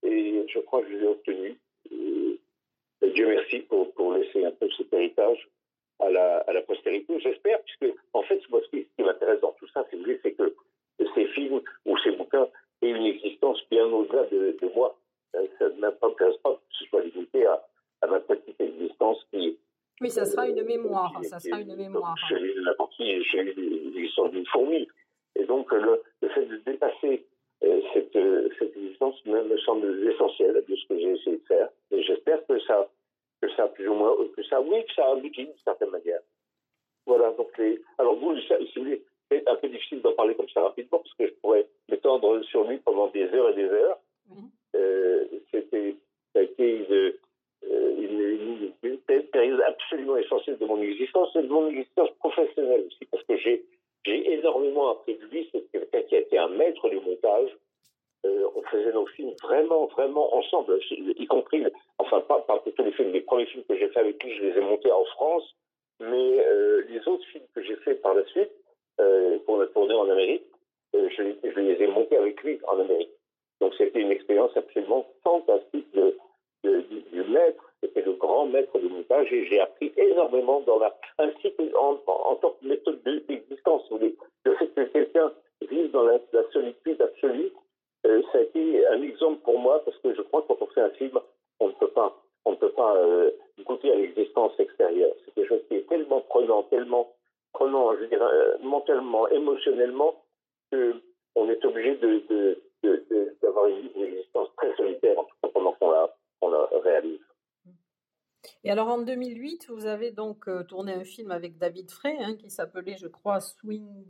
[0.02, 1.58] et je crois que je l'ai obtenu.
[1.90, 2.40] Et,
[3.14, 5.48] Dieu merci pour, pour laisser un peu cet héritage
[6.00, 9.66] à la, à la postérité, j'espère, puisque en fait, moi, ce qui, m'intéresse dans tout
[9.68, 10.54] ça, c'est que
[11.14, 12.46] ces films ou ces bouquins
[12.82, 14.98] aient une existence bien au-delà de, de, moi.
[15.34, 17.66] Euh, ça ne m'intéresse pas que ce soit limité à,
[18.02, 19.58] à ma petite existence qui
[20.02, 20.62] oui, ça sera une
[21.20, 21.40] mémoire.
[21.40, 22.16] ça sera une mémoire.
[22.28, 24.88] J'ai eu l'existence d'une fourmi.
[25.38, 27.26] Et donc, le, le fait de dépasser
[27.64, 31.44] euh, cette, euh, cette, existence me, me, semble essentielle de ce que j'ai essayé de
[31.46, 31.68] faire.
[31.90, 32.88] Et j'espère que ça,
[33.40, 36.20] que ça, plus ou moins, que ça, oui, que ça aboutit d'une certaine manière.
[37.06, 37.80] Voilà, donc les.
[37.98, 41.14] Alors, vous, si vous voulez, c'est un peu difficile d'en parler comme ça rapidement, parce
[41.14, 43.98] que je pourrais m'étendre sur lui pendant des heures et des heures.
[44.74, 45.96] Euh, c'était,
[46.32, 47.12] ça a été une,
[47.62, 49.60] une, une, période
[50.06, 53.64] absolument essentielle de mon existence et de mon existence professionnelle aussi, parce que j'ai
[54.04, 55.48] j'ai énormément appris de lui.
[55.50, 57.50] C'est quelqu'un qui a été un maître du montage.
[58.24, 61.64] Euh, on faisait nos films vraiment, vraiment ensemble, y compris,
[61.98, 64.42] enfin, pas, pas tous les films, les premiers films que j'ai fait avec lui, je
[64.44, 65.44] les ai montés en France,
[66.00, 68.50] mais euh, les autres films que j'ai fait par la suite,
[69.00, 70.46] euh, qu'on a tourné en Amérique,
[70.94, 73.10] euh, je, les ai montés avec lui en Amérique.
[73.60, 76.16] Donc c'était une expérience absolument fantastique de,
[76.64, 80.94] de, du maître c'était le grand maître du montage et j'ai appris énormément dans la,
[81.18, 83.82] ainsi qu'en en, tant que méthode d'existence.
[83.90, 85.32] Le fait que quelqu'un
[85.70, 86.18] vive dans la,
[86.52, 87.52] solitude absolue,
[88.06, 90.66] euh, ça a été un exemple pour moi parce que je crois que quand on
[90.66, 91.18] fait un film,
[91.60, 93.30] on ne peut pas, on ne peut pas euh,
[93.64, 95.12] goûter à l'existence extérieure.
[95.24, 97.12] C'est quelque chose qui est tellement prenant, tellement
[97.52, 100.14] prenant, je dirais, euh, mentalement, émotionnellement,
[100.70, 102.58] qu'on est obligé de,
[103.42, 107.20] d'avoir une, existence très solitaire, en tout cas pendant qu'on la, on la réalise.
[108.64, 112.36] Et alors en 2008, vous avez donc euh, tourné un film avec David Frey hein,
[112.36, 114.06] qui s'appelait, je crois, Swing,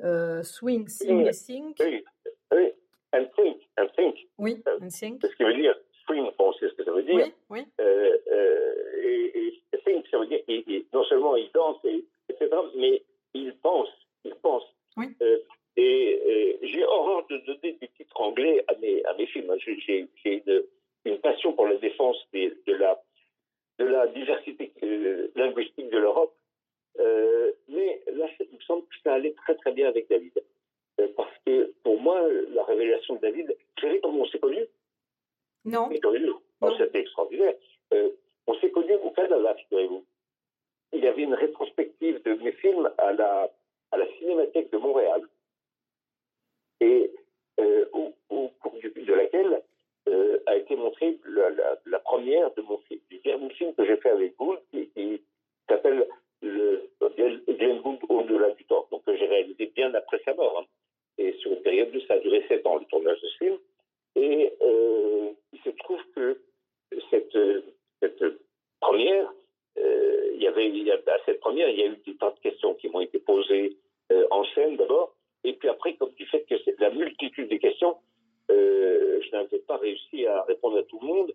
[0.00, 1.74] euh, Swing, Sing Sing.
[1.80, 2.04] Oui,
[2.52, 2.72] oui,
[3.12, 4.16] and Think, and Think.
[4.38, 5.18] Oui, euh, and Think.
[5.22, 5.74] C'est ce qui veut dire
[6.06, 7.14] swing, bon, c'est ce que ça veut dire.
[7.16, 7.66] Oui, oui.
[7.80, 12.04] Euh, euh, et, et think, ça veut dire, et, et, non seulement il danse, et,
[12.28, 13.02] etc., mais
[13.32, 13.88] il pense,
[14.24, 14.64] il pense.
[14.96, 15.06] Oui.
[15.22, 15.38] Euh,
[15.76, 19.52] et j'ai horreur de donner des titres anglais à mes, à mes films.
[19.58, 20.62] J'ai une,
[21.04, 23.00] une passion pour la défense des, de la
[23.78, 26.34] de la diversité euh, linguistique de l'Europe.
[27.00, 30.32] Euh, mais là, il me semble que ça allait très très bien avec David.
[31.00, 34.66] Euh, parce que pour moi, la révélation de David, vous savez comment on s'est connus
[35.64, 35.88] Non.
[36.78, 37.54] C'était extraordinaire.
[37.92, 38.10] Euh,
[38.46, 40.04] on s'est connus au Canada, figurez-vous.
[40.92, 43.50] Il y avait une rétrospective de mes films à la,
[43.90, 45.22] à la Cinémathèque de Montréal.
[46.80, 47.10] Et
[47.60, 49.62] euh, au, au cours de laquelle
[50.08, 53.86] euh, a été montrée la, la, la, première de mon film, du dernier film que
[53.86, 55.22] j'ai fait avec Gould, qui, qui
[55.68, 56.06] s'appelle
[56.42, 56.90] le
[57.48, 60.60] Glenn Gould au-delà du temps, donc que j'ai réalisé bien après sa mort.
[60.60, 60.66] Hein.
[61.16, 63.58] Et sur une période de ça a duré sept ans le tournage de ce film.
[64.16, 66.38] Et euh, il se trouve que
[67.10, 67.38] cette,
[68.00, 68.22] cette
[68.80, 69.32] première,
[69.78, 72.16] euh, il y avait, il y a, à cette première, il y a eu des
[72.16, 73.78] tas de questions qui m'ont été posées
[74.12, 77.58] euh, en scène d'abord, et puis après, comme du fait que c'est la multitude des
[77.58, 77.96] questions,
[78.50, 81.32] euh, je n'avais pas réussi à répondre à tout le monde.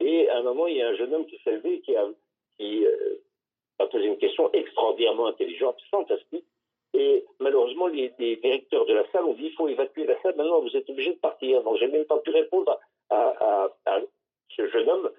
[0.00, 2.06] Et à un moment, il y a un jeune homme qui s'est levé qui a,
[2.58, 3.20] qui, euh,
[3.78, 6.44] a posé une question extraordinairement intelligente, fantastique.
[6.94, 10.36] Et malheureusement, les, les, directeurs de la salle ont dit il faut évacuer la salle.
[10.36, 11.62] Maintenant, vous êtes obligé de partir.
[11.62, 12.78] Donc, j'ai même pas pu répondre
[13.10, 14.00] à, à, à,
[14.56, 15.10] ce jeune homme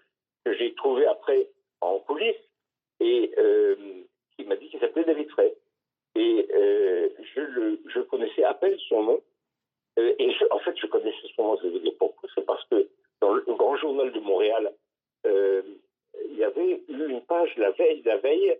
[0.45, 1.47] que j'ai trouvé après
[1.81, 2.35] en police
[2.99, 3.75] et euh,
[4.35, 5.53] qui m'a dit qu'il s'appelait David Frey.
[6.15, 9.21] Et euh, je, le, je connaissais à peine son nom.
[9.99, 12.29] Euh, et en fait, je connaissais ce moment, je vais pourquoi?
[12.33, 12.87] C'est parce que
[13.21, 14.73] dans le Grand Journal de Montréal,
[15.25, 15.61] euh,
[16.31, 18.57] il y avait eu une page la veille, la veille,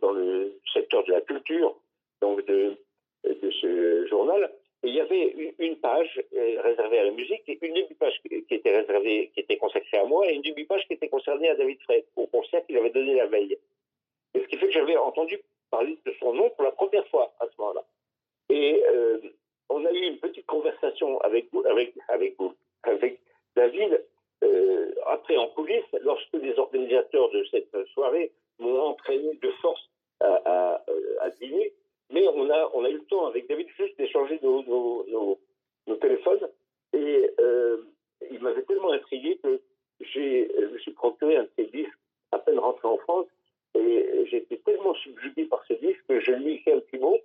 [0.00, 1.76] dans le secteur de la culture,
[2.20, 2.76] donc de,
[3.24, 4.50] de ce journal,
[4.84, 9.30] Il y avait une, page euh, réservée à la musique une demi-page qui était réservée,
[9.34, 12.26] qui était consacrée à moi et une demi-page qui était concernée à David Frey, au
[12.28, 13.58] concert qu'il avait donné la veille.
[14.34, 17.46] Ce qui fait que j'avais entendu parler de son nom pour la première fois à
[17.46, 17.84] ce moment-là.
[18.50, 19.18] Et euh,
[19.68, 21.94] on a eu une petite conversation avec vous, avec,
[23.56, 24.04] David,
[24.44, 31.30] euh, après en coulisses, lorsque les organisateurs de cette soirée m'ont entraîné de force à
[31.40, 31.72] dîner
[32.10, 35.38] mais on a, on a eu le temps avec David juste d'échanger nos, nos,
[35.86, 36.48] nos, téléphones.
[36.92, 37.78] Et euh,
[38.30, 39.60] il m'avait tellement intrigué que
[40.00, 41.98] je me suis procuré un de ces disques
[42.32, 43.26] à peine rentré en France.
[43.74, 47.18] Et été tellement subjugué par ce disque que je lui ai écrit un petit mot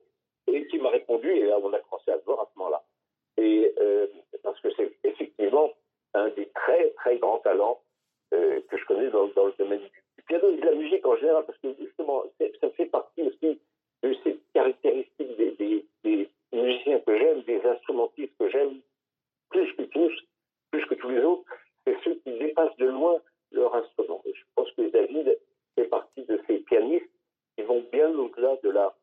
[0.48, 1.30] et qui m'a répondu.
[1.30, 2.84] Et là, on a commencé à se voir à ce moment-là.
[3.38, 4.08] Et euh,
[4.44, 5.72] parce que c'est effectivement
[6.14, 7.82] un des très, très grands talents
[8.34, 9.82] euh, que je connais dans, dans, le domaine
[10.18, 13.60] du piano et de la musique en général, parce que justement, ça fait partie aussi
[14.04, 18.80] de ces caractéristiques des, des, musiciens que j'aime, des instrumentistes que j'aime,
[19.50, 20.14] plus que tous,
[20.72, 21.44] plus que tous les autres,
[21.86, 23.18] c'est ceux qui dépassent de loin
[23.52, 24.22] leur instrument.
[24.26, 25.38] je pense que David
[25.76, 27.10] fait partie de ces pianistes
[27.56, 28.94] qui vont bien au-delà de la,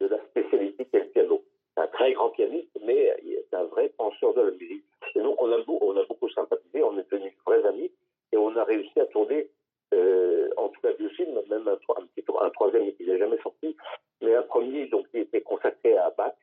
[0.00, 1.44] de la spécialité qu'est le piano.
[1.74, 3.14] C'est un très grand pianiste, mais
[3.50, 4.84] c'est un vrai penseur de la musique.
[5.14, 7.90] Et donc, on a, on a beaucoup sympathisé, on est devenus vrais amis,
[8.32, 9.48] et on a réussi à tourner,
[9.94, 13.76] euh, en tout cas deux films, même un, un, un troisième qui n'est jamais sorti,
[14.20, 16.34] mais un premier donc, qui était consacré à Bach,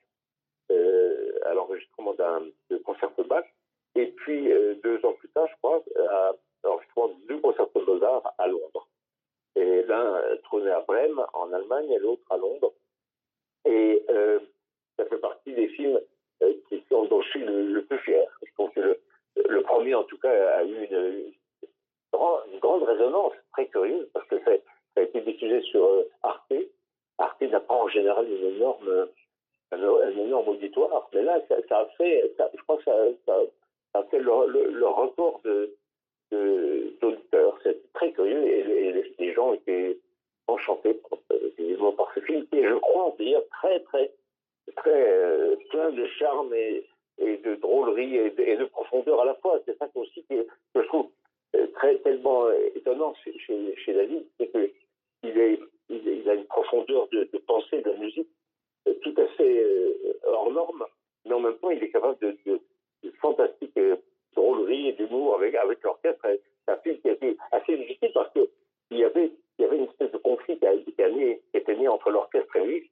[0.71, 3.45] euh, à l'enregistrement d'un de Bach,
[3.95, 6.31] et puis euh, deux ans plus tard, je crois, à
[6.63, 8.87] l'enregistrement de deux concerts de Mozart à Londres.
[9.55, 12.73] Et l'un trônait à Brême, en Allemagne, et l'autre à Londres.
[13.65, 14.39] Et euh,
[14.97, 15.99] ça fait partie des films
[16.69, 18.27] qui sont, dont je suis le, plus fier.
[18.43, 18.99] Je trouve que le,
[19.47, 21.33] le, premier, en tout cas, a eu une,
[22.13, 24.51] une, grande résonance, très curieuse, parce que ça,
[24.95, 26.53] ça a été diffusé sur Arte,
[27.17, 29.07] Arte n'a pas en général une énorme,
[29.71, 33.39] un, énorme auditoire, mais là, ça, a fait, je crois que ça, ça,
[33.95, 35.75] a fait le, record de,
[37.01, 37.57] d'auditeurs.
[37.63, 38.63] C'est très curieux et,
[39.17, 39.97] les, gens étaient
[40.47, 40.99] enchantés
[41.31, 44.11] euh, par ce film et je crois dire très, très,
[44.75, 46.83] très euh, plein de charme et,
[47.19, 49.59] de drôlerie et de, profondeur à la fois.
[49.65, 51.09] C'est ça aussi que, je trouve
[51.55, 57.25] euh, très tellement étonnant chez, chez David, c'est qu'il est il, a une profondeur de,
[57.45, 58.27] pensée de la musique
[58.87, 60.85] euh, tout à fait euh, hors norme,
[61.25, 62.59] mais en même temps, il est capable de, de,
[63.03, 63.95] de fantastique euh,
[64.35, 66.25] drôlerie et d'humour avec, avec l'orchestre.
[66.65, 69.77] C'est un film qui a été assez difficile parce qu'il y avait, il y avait
[69.77, 70.93] une espèce de conflit qui, a, qui,
[71.53, 72.91] était né entre l'orchestre et lui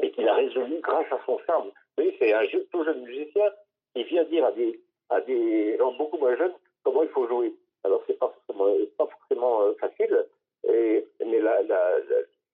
[0.00, 1.68] et qu'il a résolu grâce à son charme.
[1.68, 3.50] Vous voyez, c'est un tout jeune musicien
[3.94, 7.52] qui vient dire à des, à des gens beaucoup moins jeunes comment il faut jouer.
[7.84, 10.26] Alors, c'est pas forcément, pas forcément facile,
[10.68, 11.98] et, mais la, la,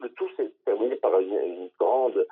[0.00, 2.26] le tout s'est terminé par une, grande,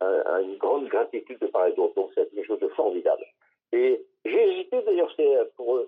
[0.00, 1.94] une grande gratitude de part et d'autre.
[1.94, 3.24] Donc c'est quelque chose de formidable.
[3.72, 5.14] Et j'ai hésité d'ailleurs
[5.56, 5.80] pour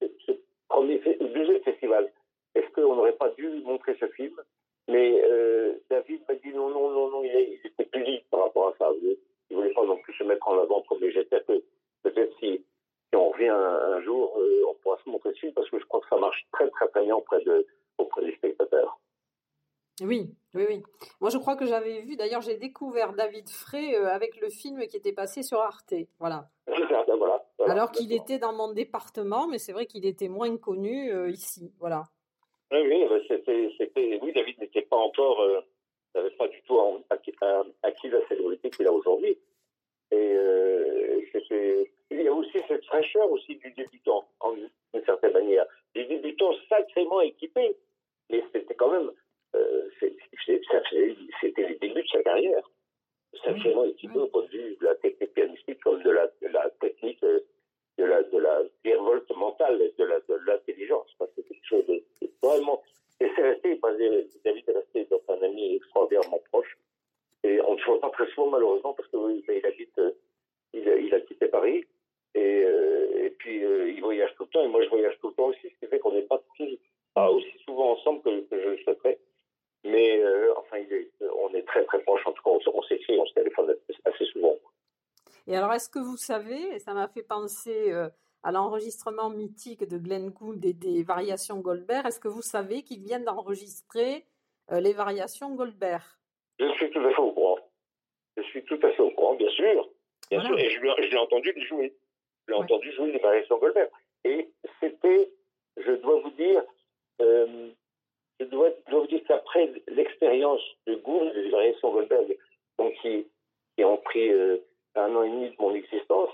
[0.00, 0.32] ce, ce
[0.68, 2.10] premier, deuxième festival.
[2.54, 4.34] Est-ce qu'on n'aurait pas dû montrer ce film
[4.88, 8.44] Mais euh, David m'a dit non, non, non, non, il, il était plus libre par
[8.44, 8.90] rapport à ça.
[9.02, 9.16] Il
[9.50, 11.62] ne voulait pas non plus se mettre en avant comme j'espère que
[12.02, 15.68] peut-être si, si, on revient un, jour, euh, on pourra se montrer ce film parce
[15.68, 17.66] que je crois que ça marche très très très bien auprès de,
[17.98, 18.98] auprès des spectateurs.
[20.02, 20.82] Oui, oui, oui.
[21.20, 24.86] Moi, je crois que j'avais vu, d'ailleurs, j'ai découvert David Frey euh, avec le film
[24.86, 25.94] qui était passé sur Arte.
[26.18, 26.48] Voilà.
[26.66, 31.12] Ben voilà, Alors qu'il était dans mon département, mais c'est vrai qu'il était moins connu
[31.12, 31.72] euh, ici.
[31.78, 32.04] Voilà.
[32.72, 35.60] Oui, oui, c'était, oui David n'était pas encore, euh,
[36.14, 36.78] n'avait pas du tout
[37.10, 37.32] acquis,
[37.82, 39.38] acquis la célébrité qu'il a aujourd'hui.
[40.10, 41.20] Et euh,
[42.10, 45.66] il y a aussi cette fraîcheur aussi du débutant, en d'une certaine manière.
[45.94, 47.76] Du débutant sacrément équipé.
[48.30, 49.10] Mais c'était quand même
[49.54, 49.88] euh,
[51.40, 52.68] c'était les débuts de sa carrière.
[53.44, 56.70] Sacrément équipé au point de vue de la technique pianistique comme de la, de la
[56.80, 57.40] technique, euh,
[57.98, 61.08] de la, de la révolte mentale, de la, de l'intelligence.
[61.18, 62.02] C'est quelque chose de,
[62.42, 62.82] vraiment.
[63.20, 63.78] Et c'est resté,
[64.44, 66.76] David est resté donc un ami extraordinairement proche.
[67.44, 70.12] Et on ne se voit pas très souvent, malheureusement, parce qu'il il habite, euh,
[70.72, 71.84] il, il, a quitté Paris.
[72.34, 72.64] Et,
[73.24, 75.62] et puis, il voyage tout le temps, et moi, je voyage tout le temps aussi,
[75.62, 76.42] ce qui fait qu'on n'est pas,
[77.14, 79.18] pas, aussi souvent ensemble que, que je le souhaiterais.
[79.86, 80.78] Mais euh, enfin,
[81.42, 82.26] on est très très proche.
[82.26, 83.74] En tout cas, on, s'écrit, on se téléphone
[84.04, 84.54] assez souvent.
[85.46, 88.08] Et alors, est-ce que vous savez, et ça m'a fait penser euh,
[88.42, 93.02] à l'enregistrement mythique de Glenn Gould et des variations Goldberg, est-ce que vous savez qu'ils
[93.02, 94.24] viennent d'enregistrer
[94.72, 96.00] euh, les variations Goldberg?
[96.58, 97.58] Je suis tout à fait au courant.
[98.38, 99.90] Je suis tout à fait au courant, bien sûr.
[100.30, 100.58] Bien sûr.
[100.58, 101.94] Et je, l'ai entendu jouer.
[102.48, 103.90] Je l'ai entendu jouer les variations Goldberg.
[115.76, 116.30] existence,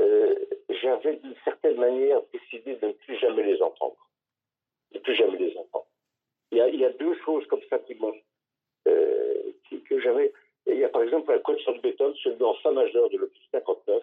[0.00, 0.34] euh,
[0.68, 3.96] j'avais d'une certaine manière décidé de ne plus jamais les entendre.
[4.92, 5.86] De plus jamais les entendre.
[6.52, 8.14] Il y a, deux choses comme ça qui m'ont.
[8.88, 9.52] Euh,
[9.88, 10.32] que j'avais.
[10.66, 13.42] Il y a par exemple un code sur le béton, celui en majeur de l'opus
[13.52, 14.02] 59,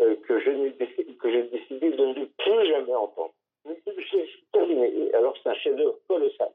[0.00, 3.34] euh, que j'ai décidé, de ne plus jamais entendre.
[3.64, 5.12] C'est terminé.
[5.14, 6.50] Alors c'est un chef-d'œuvre colossal.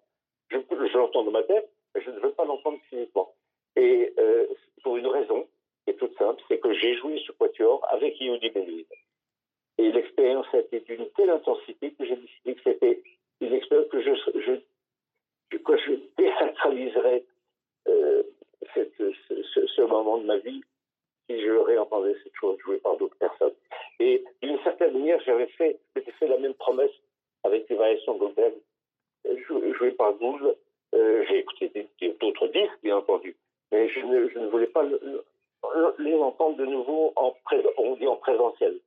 [0.50, 0.58] Je,
[0.98, 3.34] l'entends dans ma tête, mais je ne veux pas l'entendre physiquement.
[3.76, 4.48] Et euh,
[4.84, 5.48] pour une raison,
[5.84, 8.86] qui est toute simple, c'est que j'ai joué ce quatuor avec Yehudi Benville.
[9.78, 13.02] Et l'expérience a été d'une telle intensité que j'ai décidé que c'était
[13.40, 14.12] une expérience que je,
[14.42, 17.24] je, que je théâtraliserais
[17.88, 18.24] euh,
[18.74, 20.62] ce, moment de ma vie
[21.30, 23.54] si je réentendais cette chose jouée par d'autres personnes.
[24.00, 26.92] Et d'une certaine manière, j'avais fait, fait la même promesse
[27.44, 28.54] avec les variations Goldberg
[29.78, 30.56] jouées par Gould.
[30.94, 31.72] Euh, j'ai écouté
[32.20, 33.36] d'autres disques, bien entendu,
[33.72, 34.84] mais je je ne voulais pas
[36.00, 37.36] les entendre de nouveau en,
[37.78, 38.80] on dit en présentiel.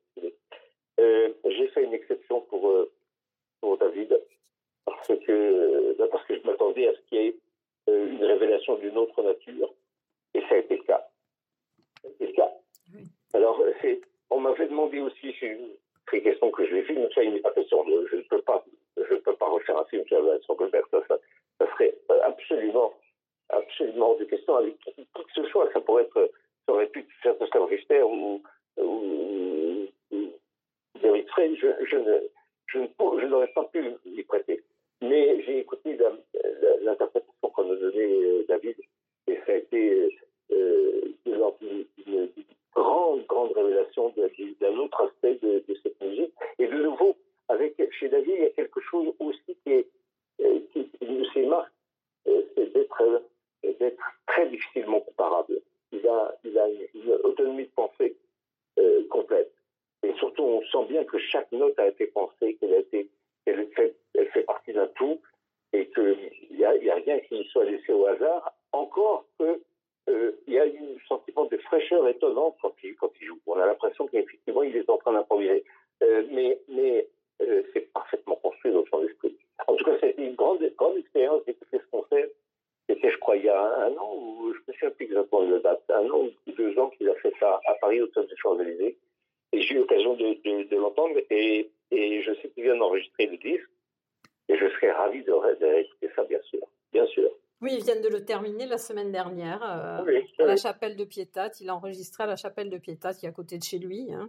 [1.01, 2.93] Euh, j'ai fait une exception pour, euh,
[3.61, 4.21] pour David
[4.85, 7.37] parce que, bah, parce que je m'attendais à ce qu'il y ait
[7.89, 9.73] euh, une révélation d'une autre nature
[10.35, 11.09] et ça a été le cas.
[12.05, 12.53] Été le cas.
[13.33, 13.61] Alors,
[14.31, 17.41] on m'avait demandé aussi, c'est une question que je vais faire, mais ça, il n'est
[17.41, 17.85] pas question.
[18.11, 18.65] je ne peux pas,
[18.97, 20.85] je peux pas refaire un film sur Vincent Goldberg.
[20.91, 21.19] Ça, ça,
[21.59, 22.95] ça, serait absolument,
[23.49, 25.73] absolument hors de question avec qui que ce soit.
[25.73, 26.31] Ça pourrait être,
[26.75, 28.43] aurait pu faire Pascal Richter ou,
[28.77, 29.87] ou,
[31.03, 32.21] David Frey, je, ne,
[32.67, 34.63] je, n'aurais pas pu l'y prêter.
[35.03, 35.99] Mais j'ai écouté
[36.83, 38.77] l'interprétation qu'on a donnée euh, David,
[39.27, 40.09] et ça a été
[40.53, 42.29] euh, une, une,
[42.75, 46.33] grande, grande révélation d'un autre aspect de, de, cette musique.
[46.59, 47.17] Et de nouveau,
[47.49, 49.87] avec, chez David, il y a quelque chose aussi qui est,
[50.41, 51.73] euh, qui, de ses marques,
[52.27, 53.23] euh, c'est d'être,
[53.79, 55.61] d'être très difficilement comparable.
[55.93, 58.17] Il a, il a une, une autonomie de pensée
[58.79, 59.53] euh, complète.
[60.03, 60.63] Et surtout, on
[61.35, 63.09] sent bien que chaque note a été pensée, qu'elle a été,
[63.47, 65.21] elle fait, elle fait partie d'un tout,
[65.73, 68.53] et qu'il n'y a, a, rien qui soit laissé au hasard.
[68.73, 69.61] Encore que
[70.09, 73.41] euh, il y a un sentiment de fraîcheur étonnante quand il, quand il joue.
[73.47, 75.65] On a l'impression qu'effectivement, il est en train d'improviser.
[76.03, 77.09] Euh, mais mais
[77.43, 79.37] euh, c'est parfaitement construit dans son esprit.
[79.67, 82.27] En tout cas, c'était une grande, grande expérience d'écouter ce concert.
[82.89, 85.55] C'était, je crois, il y a un, an, ou je me souviens plus exactement de
[85.55, 88.29] la date, un an ou deux ans qu'il a fait ça à Paris, au Théâtre
[88.29, 88.99] des Champs-Élysées.
[89.53, 93.27] Et j'ai eu l'occasion de, de, de l'entendre et, et, je sais qu'il vient d'enregistrer
[93.27, 93.69] le disque.
[94.49, 96.61] Et je serais ravi de, réécouter ça, bien sûr.
[96.93, 97.31] Bien sûr.
[97.61, 97.81] Oui,
[98.53, 101.51] la semaine dernière euh, oui, à la chapelle de Piétat.
[101.61, 104.13] Il a enregistré à la chapelle de Piétat, qui est à côté de chez lui.
[104.13, 104.29] Hein.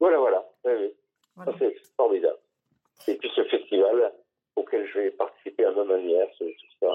[0.00, 0.44] Voilà, voilà.
[0.64, 0.94] Oui,
[1.34, 1.52] voilà.
[1.58, 2.38] C'est formidable.
[3.08, 4.12] Et puis ce festival
[4.56, 6.92] auquel je vais participer à ma manière, c'est tout ça.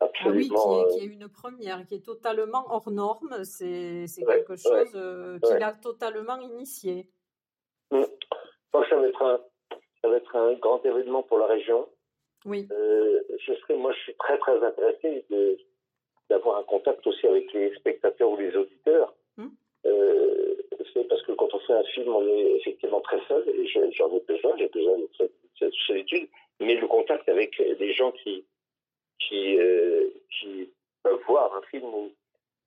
[0.00, 0.56] Absolument.
[0.56, 3.44] Ah oui, qui est, qui est, une première, qui est totalement hors norme.
[3.44, 7.08] C'est ouais, quelque chose euh, qu'il a totalement initié.
[7.90, 8.02] Mmh.
[8.02, 9.40] Je pense que ça va, être un,
[10.02, 11.88] ça va être un grand événement pour la région.
[12.46, 12.66] Oui.
[12.70, 15.24] Euh, je serais, moi, je suis très, très intéressé
[16.30, 19.14] d'avoir un contact aussi avec les spectateurs ou les auditeurs.
[19.36, 19.48] Mmh.
[19.86, 20.54] Euh,
[20.92, 24.10] c'est parce que quand on fait un film, on est effectivement très seul, et j'en
[24.16, 25.08] ai besoin, j'ai besoin de
[25.58, 26.28] cette solitude,
[26.60, 28.44] mais le contact avec des gens qui,
[29.20, 30.70] qui, euh, qui
[31.02, 32.10] peuvent voir un film où,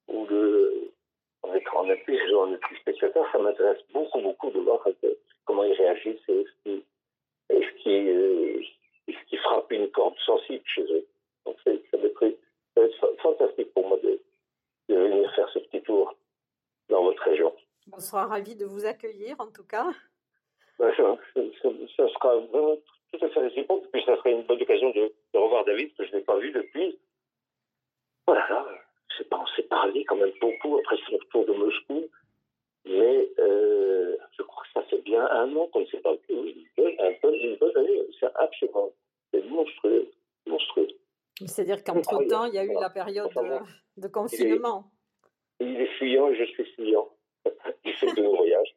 [0.07, 0.91] où le,
[1.43, 4.85] on est, on est plus, on est plus spectateur, ça m'intéresse beaucoup, beaucoup de voir
[5.45, 6.83] comment ils réagissent et ce qui,
[7.49, 8.61] et ce qui, euh,
[9.27, 11.05] qui frappe une corde sensible chez eux.
[11.45, 14.19] Donc ça va, être, fantastique pour moi de,
[14.89, 16.15] de venir faire ce petit tour
[16.89, 17.53] dans votre région.
[17.91, 19.87] On sera ravis de vous accueillir en tout cas.
[20.77, 22.77] Ben, ça, ça, ça, sera vraiment
[23.11, 26.05] tout à fait réciproque, puis ça serait une bonne occasion de, de revoir David, que
[26.05, 26.97] je n'ai pas vu depuis.
[28.27, 28.65] Voilà,
[29.09, 32.05] je sais pas, on s'est parlé quand même beaucoup après son retour de Moscou,
[32.85, 36.21] mais euh, je crois que ça fait bien un an qu'on ne s'est pas vu.
[36.29, 38.91] Une bonne, un bon, une bonne année, c'est absolument.
[41.45, 44.91] C'est-à-dire qu'entre-temps, il y a eu la période de, de confinement.
[45.59, 47.09] Il est, il est fuyant et je suis fuyant
[47.85, 48.75] du fait de nos voyages.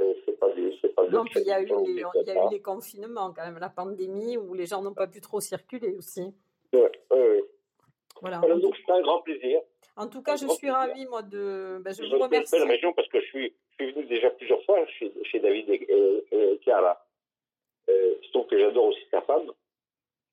[0.00, 2.50] Euh, pas des, pas non, puis il y a, eu les, il y a eu
[2.52, 6.32] les confinements quand même, la pandémie où les gens n'ont pas pu trop circuler aussi.
[6.72, 6.80] Oui,
[7.10, 7.42] oui, oui.
[8.20, 8.38] Voilà.
[8.38, 9.60] Donc c'est un grand plaisir.
[9.96, 11.80] En tout cas, je suis ravie, moi, de.
[11.82, 12.54] Ben, je vous remercie.
[12.54, 15.40] Une belle région parce que je suis, je suis venu déjà plusieurs fois chez, chez
[15.40, 17.04] David et, et, et Chiara.
[17.90, 19.50] Euh, donc que j'adore aussi sa femme,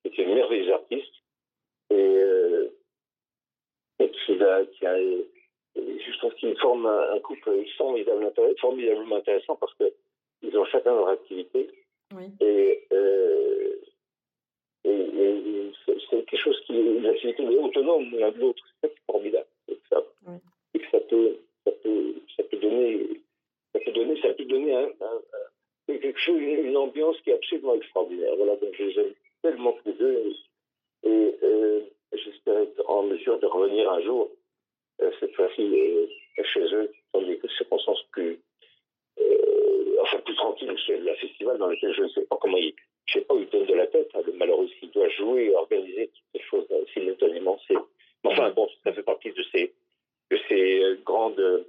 [0.04, 1.14] qui est une merveilleuse artiste
[1.90, 2.70] et, euh,
[4.00, 4.96] et qui, a, qui a
[5.76, 6.56] je trouve qu'ils
[7.36, 9.92] un, couple formidable, formidablement intéressant parce que
[10.42, 11.70] ils ont chacun leur activité.
[12.14, 12.26] Oui.
[12.40, 13.76] Et, euh,
[14.84, 18.64] et, et c'est quelque chose qui est une activité autonome l'un de l'autre.
[18.82, 19.48] C'est formidable.
[19.68, 20.36] Et, ça, oui.
[20.74, 23.22] et que ça peut, ça peut, ça peut donner,
[23.74, 25.22] ça peut donner, ça peut donner un, un,
[25.88, 28.36] un, quelque chose, une ambiance qui est absolument extraordinaire.
[28.38, 30.34] Voilà, donc je les aime tellement tous les deux.
[31.04, 31.36] Et
[32.14, 34.32] j'espère être en mesure de revenir un jour,
[35.20, 35.62] cette fois-ci,
[36.44, 38.40] chez eux, dans des circonstances plus,
[40.02, 40.76] enfin, plus tranquilles.
[40.86, 42.74] C'est le festival dans lequel je ne sais pas comment il,
[43.06, 44.10] je sais pas où il donne de la tête.
[44.14, 47.60] Hein, le malheureux qui doit jouer et organiser toutes ces choses simultanément.
[47.68, 47.76] C'est,
[48.52, 49.74] bon, ça fait partie de ces,
[50.32, 51.66] de ces grandes,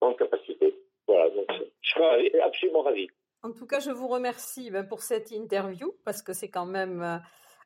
[0.00, 0.74] grandes capacités.
[1.06, 1.46] Voilà, donc
[1.82, 3.08] je suis absolument ravi.
[3.42, 7.02] En tout cas, je vous remercie ben, pour cette interview parce que c'est quand même
[7.02, 7.18] euh,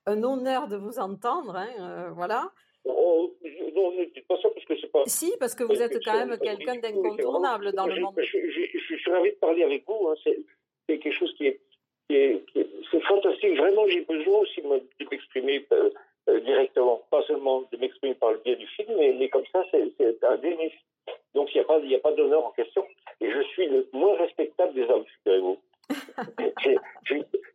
[0.06, 1.54] un honneur de vous entendre.
[1.54, 2.50] Hein, euh, voilà.
[2.84, 3.32] Oh,
[3.76, 5.04] non, ne dites pas ça parce que c'est pas.
[5.06, 8.14] Si, parce que vous êtes quand même quelqu'un d'incontournable dans le monde.
[8.18, 10.08] Je, suis ravi de parler avec vous.
[10.08, 11.60] Hein, c'est quelque chose qui est,
[12.10, 13.56] c'est fantastique.
[13.56, 18.56] Vraiment, j'ai besoin aussi de m'exprimer euh, directement, pas seulement de m'exprimer par le biais
[18.56, 20.72] du film, mais, mais comme ça, c'est un délice.
[21.34, 22.84] Donc, il n'y a pas, a pas d'honneur en question.
[23.20, 25.58] Et je suis le moins respectable des hommes, figurez-vous.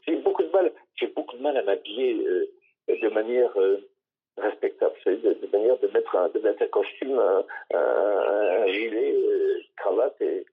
[0.05, 2.49] j'ai beaucoup de mal, j'ai beaucoup de mal à m'habiller euh,
[2.89, 3.77] de manière euh,
[4.37, 7.43] respectable, de, de, manière de mettre un, de mettre un costume, un,
[7.77, 10.19] un, gilet, une cravate.
[10.21, 10.45] Et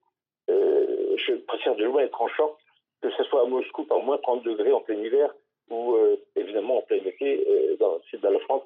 [0.47, 2.59] je préfère de loin être en short,
[3.01, 5.33] que ce soit à Moscou par moins 30 degrés en plein hiver
[5.69, 5.95] ou
[6.35, 7.45] évidemment en plein été
[7.79, 8.63] dans le sud de la France.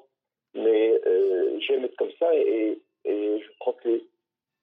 [0.54, 1.00] Mais
[1.60, 4.00] j'aime être comme ça et, et je crois que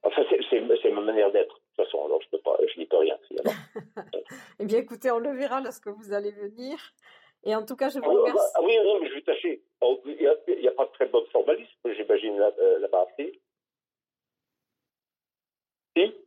[0.03, 1.55] Enfin, c'est ma manière d'être.
[1.55, 3.53] De toute façon, alors je ne dis pas rien finalement.
[4.59, 6.77] eh bien, écoutez, on le verra lorsque vous allez venir.
[7.45, 8.53] Et en tout cas, je vous ah, remercie.
[8.55, 9.63] Ah, oui, non, mais je vais tâcher.
[9.81, 13.07] Oh, il n'y a, pas de très bon formalisme, j'imagine, euh, là-bas.
[13.17, 13.39] si,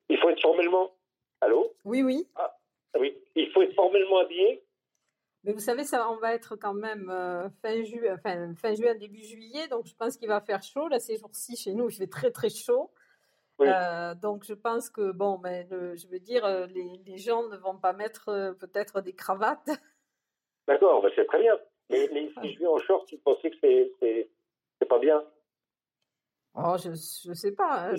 [0.08, 0.92] il faut être formellement.
[1.40, 1.72] Allô?
[1.84, 2.26] Oui, oui.
[2.34, 2.54] Ah,
[2.98, 4.62] oui, il faut être formellement habillé.
[5.44, 7.82] Mais vous savez, ça, on va être quand même euh, fin,
[8.22, 10.88] fin, fin juin, début juillet, donc je pense qu'il va faire chaud.
[10.88, 12.90] Là, ces jours-ci, chez nous, il fait très, très chaud.
[13.60, 17.56] Euh, donc je pense que bon, mais je veux dire, euh, les, les, gens ne
[17.56, 19.66] vont pas mettre euh, peut-être des cravates.
[20.68, 21.58] D'accord, bah, c'est très bien.
[21.88, 24.28] Mais, mais si je viens en short, tu pensais que c'est
[24.78, 25.24] c'est pas bien?
[26.54, 27.88] Oh, je je sais pas.
[27.88, 27.94] Hein,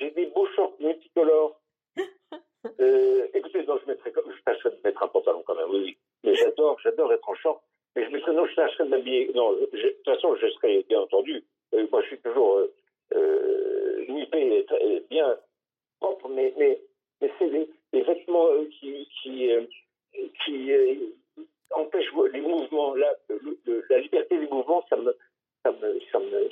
[0.00, 1.60] j'ai des, beaux shorts multicolores.
[2.80, 5.70] euh, écoutez, non, je mettrais comme je tâcherais de mettre un pantalon quand même.
[5.70, 7.62] Oui, mais j'adore, j'adore être en short.
[7.94, 9.30] Mais je mettrais non, je tâcherais de m'habiller.
[9.34, 11.44] Non, de toute façon, je serais bien entendu.
[11.90, 12.60] moi, je suis toujours
[14.10, 15.36] euh, nippé est, bien
[16.00, 16.80] propre, mais, mais,
[17.20, 19.66] mais c'est les, vêtements euh, qui, qui, euh,
[20.44, 20.94] qui euh,
[21.72, 22.94] empêchent les mouvements.
[22.94, 23.14] Là,
[23.88, 25.16] la liberté des mouvements, ça me,
[25.62, 26.50] ça me, ça me,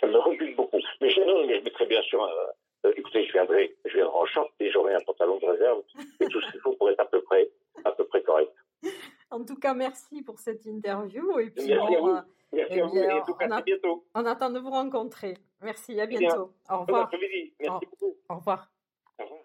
[0.00, 0.78] ça me rebute beaucoup.
[1.00, 4.26] Mais je, non, mais je mettrais bien sûr un, écoutez, je viendrai, je viendrai en
[4.26, 5.82] short et j'aurai un pantalon de réserve
[6.20, 7.48] et tout ce qu'il faut pour être à peu près,
[7.84, 8.52] à peu près correct.
[9.30, 11.38] En tout cas, merci pour cette interview.
[11.38, 14.04] Et puis, merci à Merci eh à vous et en tout cas, à bientôt.
[14.14, 15.36] On attend de vous rencontrer.
[15.62, 16.52] Merci, à bientôt.
[16.70, 17.10] Au revoir.
[17.10, 17.18] Bon
[17.60, 18.16] Merci au, beaucoup.
[18.28, 18.70] Au revoir.
[19.18, 19.38] Au revoir.